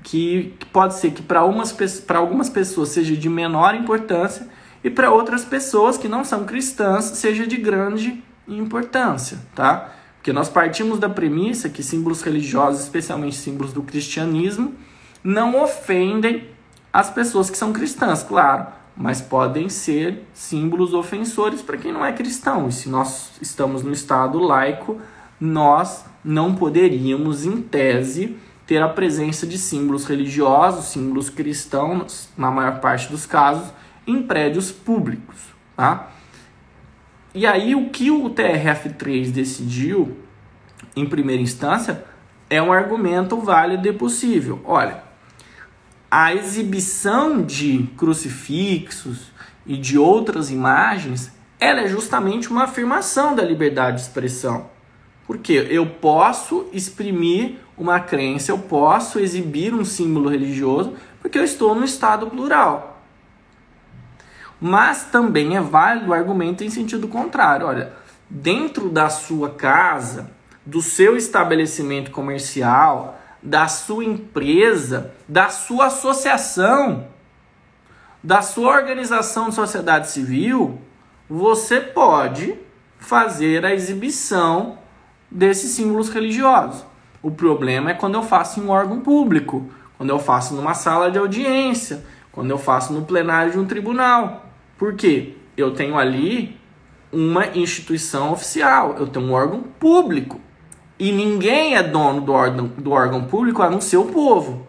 [0.02, 4.46] que, que pode ser que para algumas pessoas seja de menor importância
[4.84, 9.90] e para outras pessoas que não são cristãs seja de grande importância, tá?
[10.16, 14.74] Porque nós partimos da premissa que símbolos religiosos, especialmente símbolos do cristianismo,
[15.24, 16.48] não ofendem
[16.92, 18.66] as pessoas que são cristãs, claro,
[19.02, 22.68] mas podem ser símbolos ofensores para quem não é cristão.
[22.68, 25.00] E se nós estamos no Estado laico,
[25.40, 32.78] nós não poderíamos, em tese, ter a presença de símbolos religiosos, símbolos cristãos, na maior
[32.78, 33.72] parte dos casos,
[34.06, 35.36] em prédios públicos.
[35.76, 36.12] Tá?
[37.34, 40.16] E aí, o que o TRF3 decidiu,
[40.94, 42.04] em primeira instância,
[42.48, 44.60] é um argumento válido e possível.
[44.64, 45.02] Olha,
[46.14, 49.32] a exibição de crucifixos
[49.64, 54.66] e de outras imagens, ela é justamente uma afirmação da liberdade de expressão.
[55.26, 61.74] Porque eu posso exprimir uma crença, eu posso exibir um símbolo religioso, porque eu estou
[61.74, 63.00] no estado plural.
[64.60, 67.66] Mas também é válido o argumento em sentido contrário.
[67.66, 67.94] Olha,
[68.28, 70.30] dentro da sua casa,
[70.66, 77.08] do seu estabelecimento comercial, da sua empresa, da sua associação,
[78.22, 80.78] da sua organização de sociedade civil,
[81.28, 82.56] você pode
[82.98, 84.78] fazer a exibição
[85.30, 86.84] desses símbolos religiosos.
[87.22, 91.10] O problema é quando eu faço em um órgão público, quando eu faço numa sala
[91.10, 94.46] de audiência, quando eu faço no plenário de um tribunal.
[94.78, 95.36] Por quê?
[95.56, 96.58] Eu tenho ali
[97.12, 100.40] uma instituição oficial, eu tenho um órgão público.
[101.02, 104.68] E ninguém é dono do órgão, do órgão público a não ser o povo.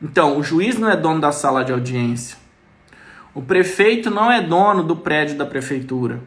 [0.00, 2.38] Então, o juiz não é dono da sala de audiência.
[3.34, 6.20] O prefeito não é dono do prédio da prefeitura.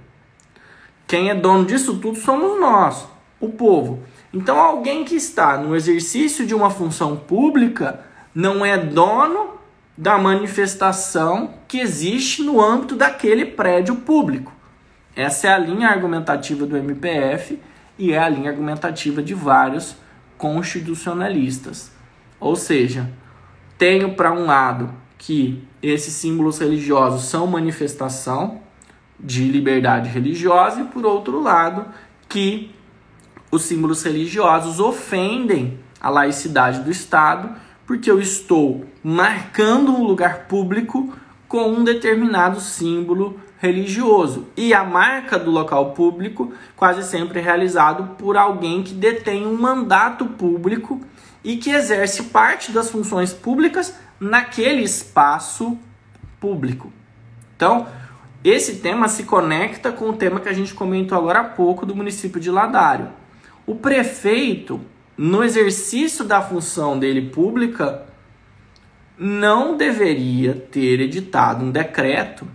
[1.08, 3.08] Quem é dono disso tudo somos nós,
[3.40, 4.04] o povo.
[4.34, 8.02] Então, alguém que está no exercício de uma função pública
[8.36, 9.52] não é dono
[9.98, 14.52] da manifestação que existe no âmbito daquele prédio público.
[15.16, 17.58] Essa é a linha argumentativa do MPF
[18.00, 19.96] e é a linha argumentativa de vários
[20.38, 21.92] constitucionalistas.
[22.40, 23.12] Ou seja,
[23.78, 28.62] tenho para um lado que esses símbolos religiosos são manifestação
[29.20, 31.86] de liberdade religiosa e por outro lado
[32.30, 32.74] que
[33.52, 37.54] os símbolos religiosos ofendem a laicidade do Estado
[37.86, 41.14] porque eu estou marcando um lugar público
[41.48, 44.48] com um determinado símbolo religioso.
[44.58, 49.56] E a marca do local público quase sempre é realizado por alguém que detém um
[49.56, 51.00] mandato público
[51.44, 55.78] e que exerce parte das funções públicas naquele espaço
[56.40, 56.92] público.
[57.56, 57.88] Então,
[58.44, 61.96] esse tema se conecta com o tema que a gente comentou agora há pouco do
[61.96, 63.10] município de Ladário.
[63.68, 64.82] O prefeito
[65.20, 68.06] no exercício da função dele pública,
[69.18, 72.48] não deveria ter editado um decreto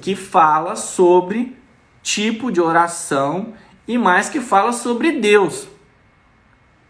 [0.00, 1.56] que fala sobre
[2.02, 3.54] tipo de oração
[3.86, 5.68] e mais que fala sobre Deus.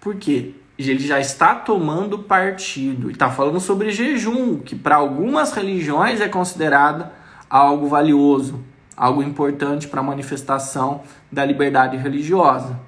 [0.01, 0.55] Por quê?
[0.77, 6.29] Ele já está tomando partido e está falando sobre jejum, que para algumas religiões é
[6.29, 7.13] considerada
[7.49, 8.65] algo valioso,
[8.97, 12.79] algo importante para a manifestação da liberdade religiosa.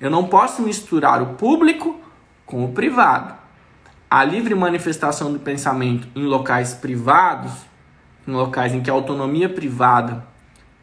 [0.00, 2.00] Eu não posso misturar o público
[2.46, 3.34] com o privado.
[4.08, 7.52] A livre manifestação do pensamento em locais privados,
[8.28, 10.22] em locais em que a autonomia privada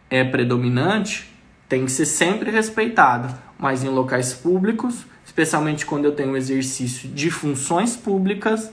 [0.10, 1.32] é predominante,
[1.70, 7.08] tem que ser sempre respeitada, mas em locais públicos, especialmente quando eu tenho um exercício
[7.08, 8.72] de funções públicas,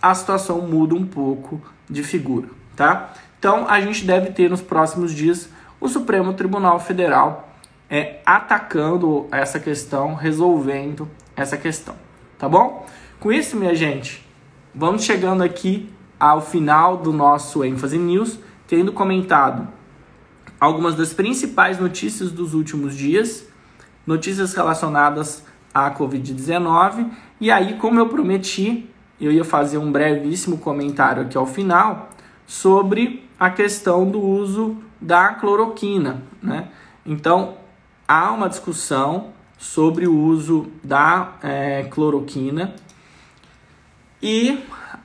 [0.00, 3.12] a situação muda um pouco de figura, tá?
[3.38, 7.54] Então, a gente deve ter nos próximos dias o Supremo Tribunal Federal
[7.90, 11.94] é, atacando essa questão, resolvendo essa questão,
[12.38, 12.86] tá bom?
[13.20, 14.26] Com isso, minha gente,
[14.74, 15.90] vamos chegando aqui
[16.24, 19.68] ao final do nosso ênfase news, tendo comentado
[20.58, 23.46] algumas das principais notícias dos últimos dias,
[24.06, 25.44] notícias relacionadas
[25.74, 28.88] à Covid-19, e aí, como eu prometi,
[29.20, 32.08] eu ia fazer um brevíssimo comentário aqui ao final
[32.46, 36.68] sobre a questão do uso da cloroquina, né?
[37.04, 37.58] Então,
[38.08, 42.74] há uma discussão sobre o uso da é, cloroquina
[44.22, 44.58] e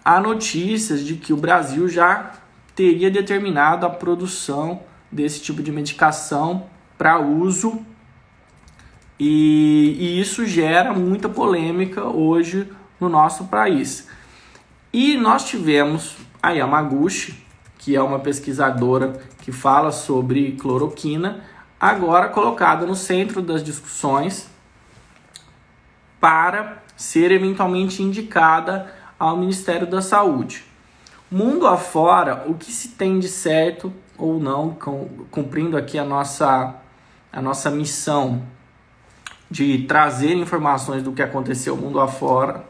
[0.09, 2.31] há notícias de que o Brasil já
[2.75, 4.81] teria determinado a produção
[5.11, 6.65] desse tipo de medicação
[6.97, 7.85] para uso
[9.19, 12.67] e, e, isso gera muita polêmica hoje
[12.99, 14.07] no nosso país.
[14.91, 17.45] E nós tivemos a Yamaguchi,
[17.77, 21.43] que é uma pesquisadora que fala sobre cloroquina,
[21.79, 24.49] agora colocada no centro das discussões
[26.19, 30.63] para ser eventualmente indicada ao Ministério da Saúde.
[31.29, 34.75] Mundo afora, o que se tem de certo ou não,
[35.29, 36.75] cumprindo aqui a nossa,
[37.31, 38.41] a nossa missão
[39.51, 42.65] de trazer informações do que aconteceu mundo afora,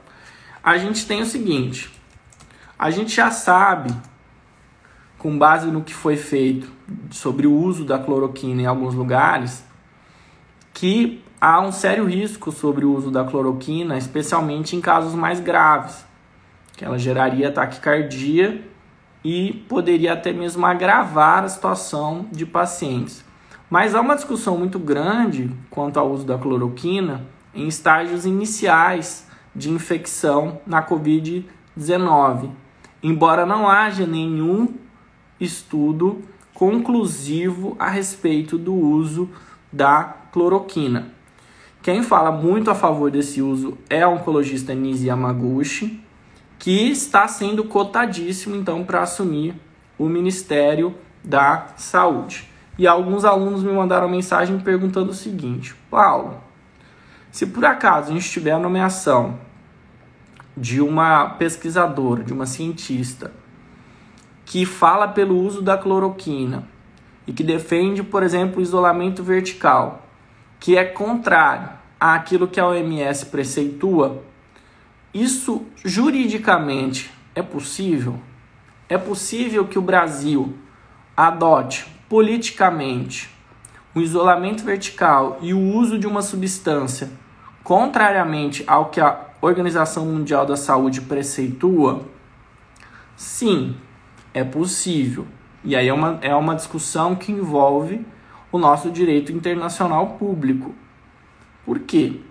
[0.64, 1.91] a gente tem o seguinte:
[2.78, 3.93] a gente já sabe,
[5.18, 6.72] com base no que foi feito
[7.12, 9.64] sobre o uso da cloroquina em alguns lugares,
[10.74, 16.09] que há um sério risco sobre o uso da cloroquina, especialmente em casos mais graves,
[16.80, 18.63] que ela geraria taquicardia
[19.21, 23.21] e poderia até mesmo agravar a situação de pacientes.
[23.69, 29.69] Mas há uma discussão muito grande quanto ao uso da cloroquina em estágios iniciais de
[29.69, 32.49] infecção na Covid-19,
[33.03, 34.69] embora não haja nenhum
[35.38, 36.21] estudo
[36.53, 39.30] conclusivo a respeito do uso
[39.69, 41.11] da cloroquina.
[41.82, 46.07] Quem fala muito a favor desse uso é a oncologista Nisi Yamaguchi,
[46.60, 49.55] que está sendo cotadíssimo então para assumir
[49.97, 50.93] o Ministério
[51.24, 52.49] da Saúde.
[52.78, 56.38] E alguns alunos me mandaram mensagem perguntando o seguinte: Paulo,
[57.32, 59.39] se por acaso a gente tiver a nomeação
[60.55, 63.32] de uma pesquisadora, de uma cientista,
[64.45, 66.68] que fala pelo uso da cloroquina
[67.26, 70.05] e que defende, por exemplo, o isolamento vertical,
[70.60, 74.24] que é contrário àquilo que a OMS preceitua,
[75.14, 78.20] isso juridicamente é possível?
[78.88, 80.55] É possível que o Brasil
[81.16, 83.30] adote politicamente
[83.93, 87.10] o isolamento vertical e o uso de uma substância
[87.64, 92.03] contrariamente ao que a Organização Mundial da Saúde preceitua?
[93.16, 93.76] Sim,
[94.34, 95.28] é possível.
[95.64, 98.05] E aí é uma, é uma discussão que envolve
[98.51, 100.74] o nosso direito internacional público.
[101.66, 102.22] Por quê?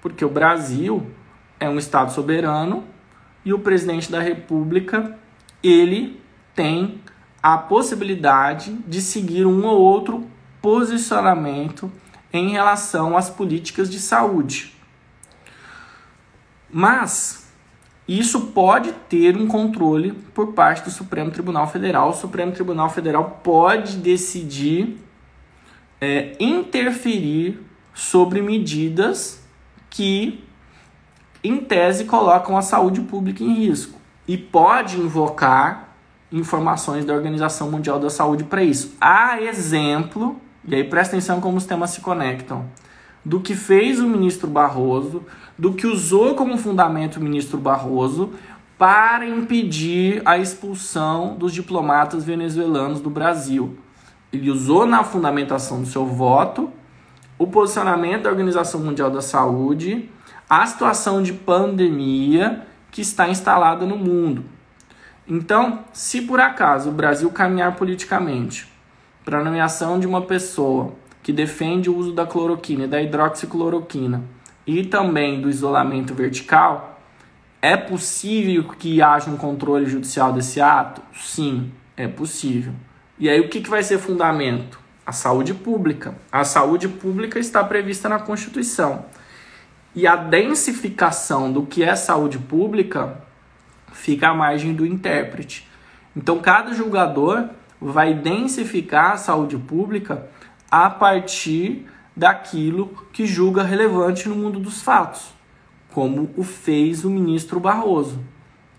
[0.00, 1.06] Porque o Brasil
[1.60, 2.84] é um Estado soberano
[3.44, 5.16] e o presidente da República
[5.62, 6.20] ele
[6.54, 7.00] tem
[7.42, 10.26] a possibilidade de seguir um ou outro
[10.60, 11.90] posicionamento
[12.32, 14.74] em relação às políticas de saúde.
[16.70, 17.50] Mas
[18.06, 22.10] isso pode ter um controle por parte do Supremo Tribunal Federal.
[22.10, 24.98] O Supremo Tribunal Federal pode decidir
[26.00, 27.60] é, interferir
[27.94, 29.42] sobre medidas
[29.88, 30.44] que,
[31.42, 35.88] em tese, colocam a saúde pública em risco e pode invocar
[36.30, 38.94] informações da Organização Mundial da Saúde para isso.
[39.00, 42.66] Há exemplo, e aí presta atenção como os temas se conectam,
[43.24, 45.24] do que fez o ministro Barroso
[45.60, 48.30] do que usou como fundamento o ministro Barroso
[48.78, 53.76] para impedir a expulsão dos diplomatas venezuelanos do Brasil.
[54.32, 56.72] Ele usou na fundamentação do seu voto
[57.38, 60.08] o posicionamento da Organização Mundial da Saúde,
[60.50, 64.44] a situação de pandemia que está instalada no mundo.
[65.28, 68.66] Então, se por acaso o Brasil caminhar politicamente
[69.24, 70.92] para a nomeação de uma pessoa
[71.22, 74.24] que defende o uso da cloroquina e da hidroxicloroquina
[74.66, 77.00] e também do isolamento vertical,
[77.62, 81.00] é possível que haja um controle judicial desse ato?
[81.14, 82.72] Sim, é possível.
[83.16, 84.80] E aí o que, que vai ser fundamento?
[85.06, 86.14] A saúde pública.
[86.32, 89.04] A saúde pública está prevista na Constituição.
[89.94, 93.22] E a densificação do que é saúde pública
[93.92, 95.68] fica à margem do intérprete.
[96.16, 97.48] Então, cada julgador
[97.80, 100.26] vai densificar a saúde pública
[100.70, 101.86] a partir
[102.16, 105.32] daquilo que julga relevante no mundo dos fatos,
[105.92, 108.20] como o fez o ministro Barroso.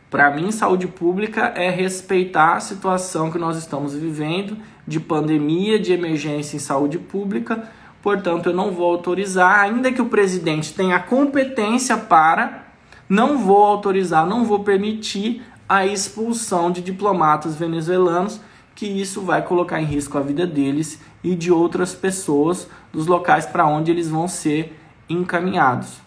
[0.09, 5.93] Para mim, saúde pública é respeitar a situação que nós estamos vivendo de pandemia, de
[5.93, 7.69] emergência em saúde pública.
[8.01, 12.65] Portanto, eu não vou autorizar, ainda que o presidente tenha competência para,
[13.07, 18.41] não vou autorizar, não vou permitir a expulsão de diplomatas venezuelanos,
[18.73, 23.45] que isso vai colocar em risco a vida deles e de outras pessoas dos locais
[23.45, 24.77] para onde eles vão ser
[25.07, 25.99] encaminhados.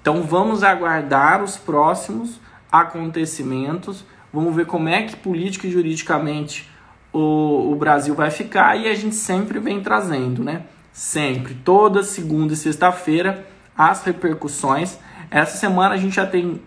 [0.00, 2.38] Então vamos aguardar os próximos
[2.70, 6.70] acontecimentos, vamos ver como é que política e juridicamente
[7.12, 10.62] o, o Brasil vai ficar e a gente sempre vem trazendo, né?
[10.98, 13.46] Sempre, toda segunda e sexta-feira,
[13.76, 14.98] as repercussões.
[15.30, 16.60] Essa semana a gente já tem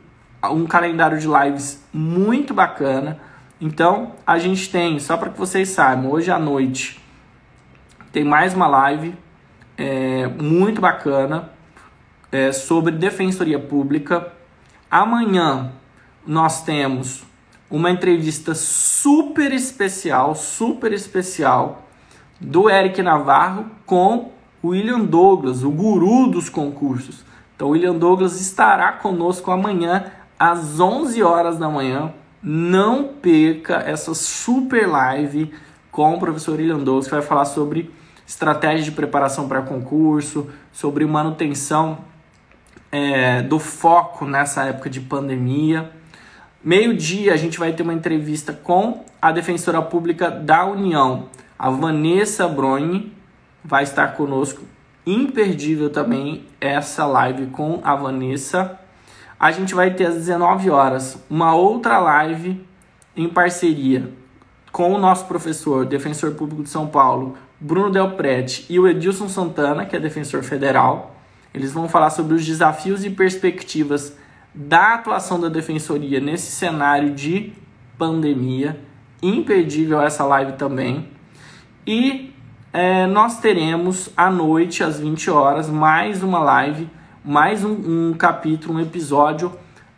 [0.46, 3.20] um calendário de lives muito bacana.
[3.60, 6.98] Então, a gente tem, só para que vocês saibam, hoje à noite
[8.14, 9.14] tem mais uma live
[9.78, 11.50] é, muito bacana
[12.32, 14.32] é, sobre defensoria pública.
[14.90, 15.74] Amanhã
[16.26, 17.26] nós temos
[17.70, 21.91] uma entrevista super especial, super especial
[22.42, 24.32] do Eric Navarro com
[24.64, 27.24] William Douglas, o guru dos concursos.
[27.56, 30.06] Então, William Douglas estará conosco amanhã
[30.40, 32.12] às 11 horas da manhã.
[32.42, 35.54] Não perca essa super live
[35.92, 37.92] com o professor William Douglas, que vai falar sobre
[38.26, 42.00] estratégia de preparação para concurso, sobre manutenção
[42.92, 45.92] é, do foco nessa época de pandemia.
[46.64, 51.28] Meio-dia a gente vai ter uma entrevista com a defensora pública da União,
[51.62, 53.14] a Vanessa Broni,
[53.64, 54.64] vai estar conosco.
[55.06, 58.80] Imperdível também essa live com a Vanessa.
[59.40, 62.66] A gente vai ter às 19 horas uma outra live
[63.16, 64.12] em parceria
[64.72, 69.30] com o nosso professor, defensor público de São Paulo, Bruno Del Prete, e o Edilson
[69.30, 71.16] Santana, que é defensor federal.
[71.54, 74.18] Eles vão falar sobre os desafios e perspectivas
[74.52, 77.54] da atuação da defensoria nesse cenário de
[78.00, 78.80] pandemia.
[79.22, 81.21] Imperdível essa live também.
[81.86, 82.32] E
[82.72, 86.88] é, nós teremos à noite, às 20 horas, mais uma live,
[87.26, 89.52] mais um, um capítulo, um episódio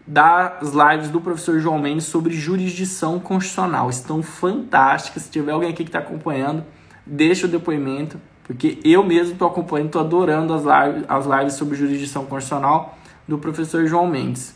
[0.08, 3.90] das lives do professor João Mendes sobre jurisdição constitucional.
[3.90, 5.24] Estão fantásticas.
[5.24, 6.64] Se tiver alguém aqui que está acompanhando,
[7.06, 11.76] deixa o depoimento, porque eu mesmo estou acompanhando, estou adorando as lives, as lives sobre
[11.76, 14.56] jurisdição constitucional do professor João Mendes.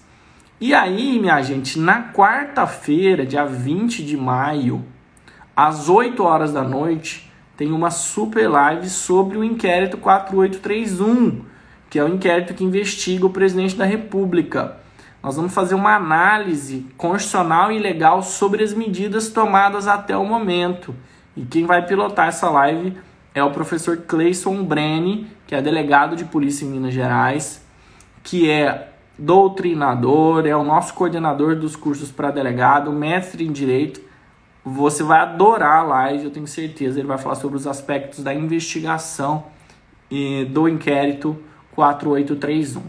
[0.61, 4.84] E aí, minha gente, na quarta-feira, dia 20 de maio,
[5.57, 11.41] às 8 horas da noite, tem uma super live sobre o inquérito 4831,
[11.89, 14.77] que é o inquérito que investiga o presidente da República.
[15.23, 20.93] Nós vamos fazer uma análise constitucional e legal sobre as medidas tomadas até o momento.
[21.35, 22.95] E quem vai pilotar essa live
[23.33, 27.65] é o professor Cleison Brenni, que é delegado de polícia em Minas Gerais,
[28.21, 34.05] que é doutrinador, é o nosso coordenador dos cursos para delegado, mestre em direito.
[34.74, 36.99] Você vai adorar a live, eu tenho certeza.
[36.99, 39.45] Ele vai falar sobre os aspectos da investigação
[40.11, 41.38] e do inquérito
[41.74, 42.82] 4831.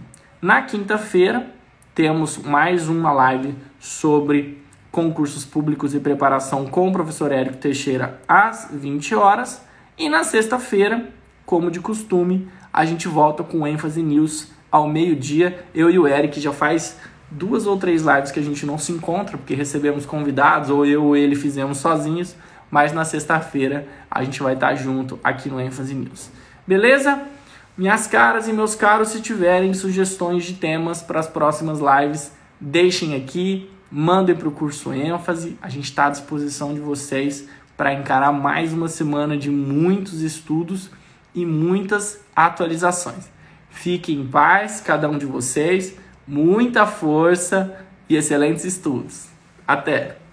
[0.43, 1.55] Na quinta-feira,
[1.95, 4.61] temos mais uma live sobre
[4.91, 9.65] concursos públicos e preparação com o professor Érico Teixeira às 20 horas.
[9.97, 11.09] E na sexta-feira,
[11.47, 15.65] como de costume, a gente volta com ênfase news ao meio-dia.
[15.73, 16.99] Eu e o Eric já faz
[17.31, 21.05] duas ou três lives que a gente não se encontra, porque recebemos convidados, ou eu
[21.05, 22.35] ou ele fizemos sozinhos,
[22.71, 26.31] mas na sexta-feira a gente vai estar junto aqui no ênfase news.
[26.67, 27.21] Beleza?
[27.77, 33.15] Minhas caras e meus caros, se tiverem sugestões de temas para as próximas lives, deixem
[33.15, 35.57] aqui, mandem para o curso ênfase.
[35.63, 40.91] A gente está à disposição de vocês para encarar mais uma semana de muitos estudos
[41.33, 43.31] e muitas atualizações.
[43.71, 45.95] Fiquem em paz, cada um de vocês,
[46.29, 47.75] muita força
[48.09, 49.29] e excelentes estudos.
[49.67, 50.28] Até!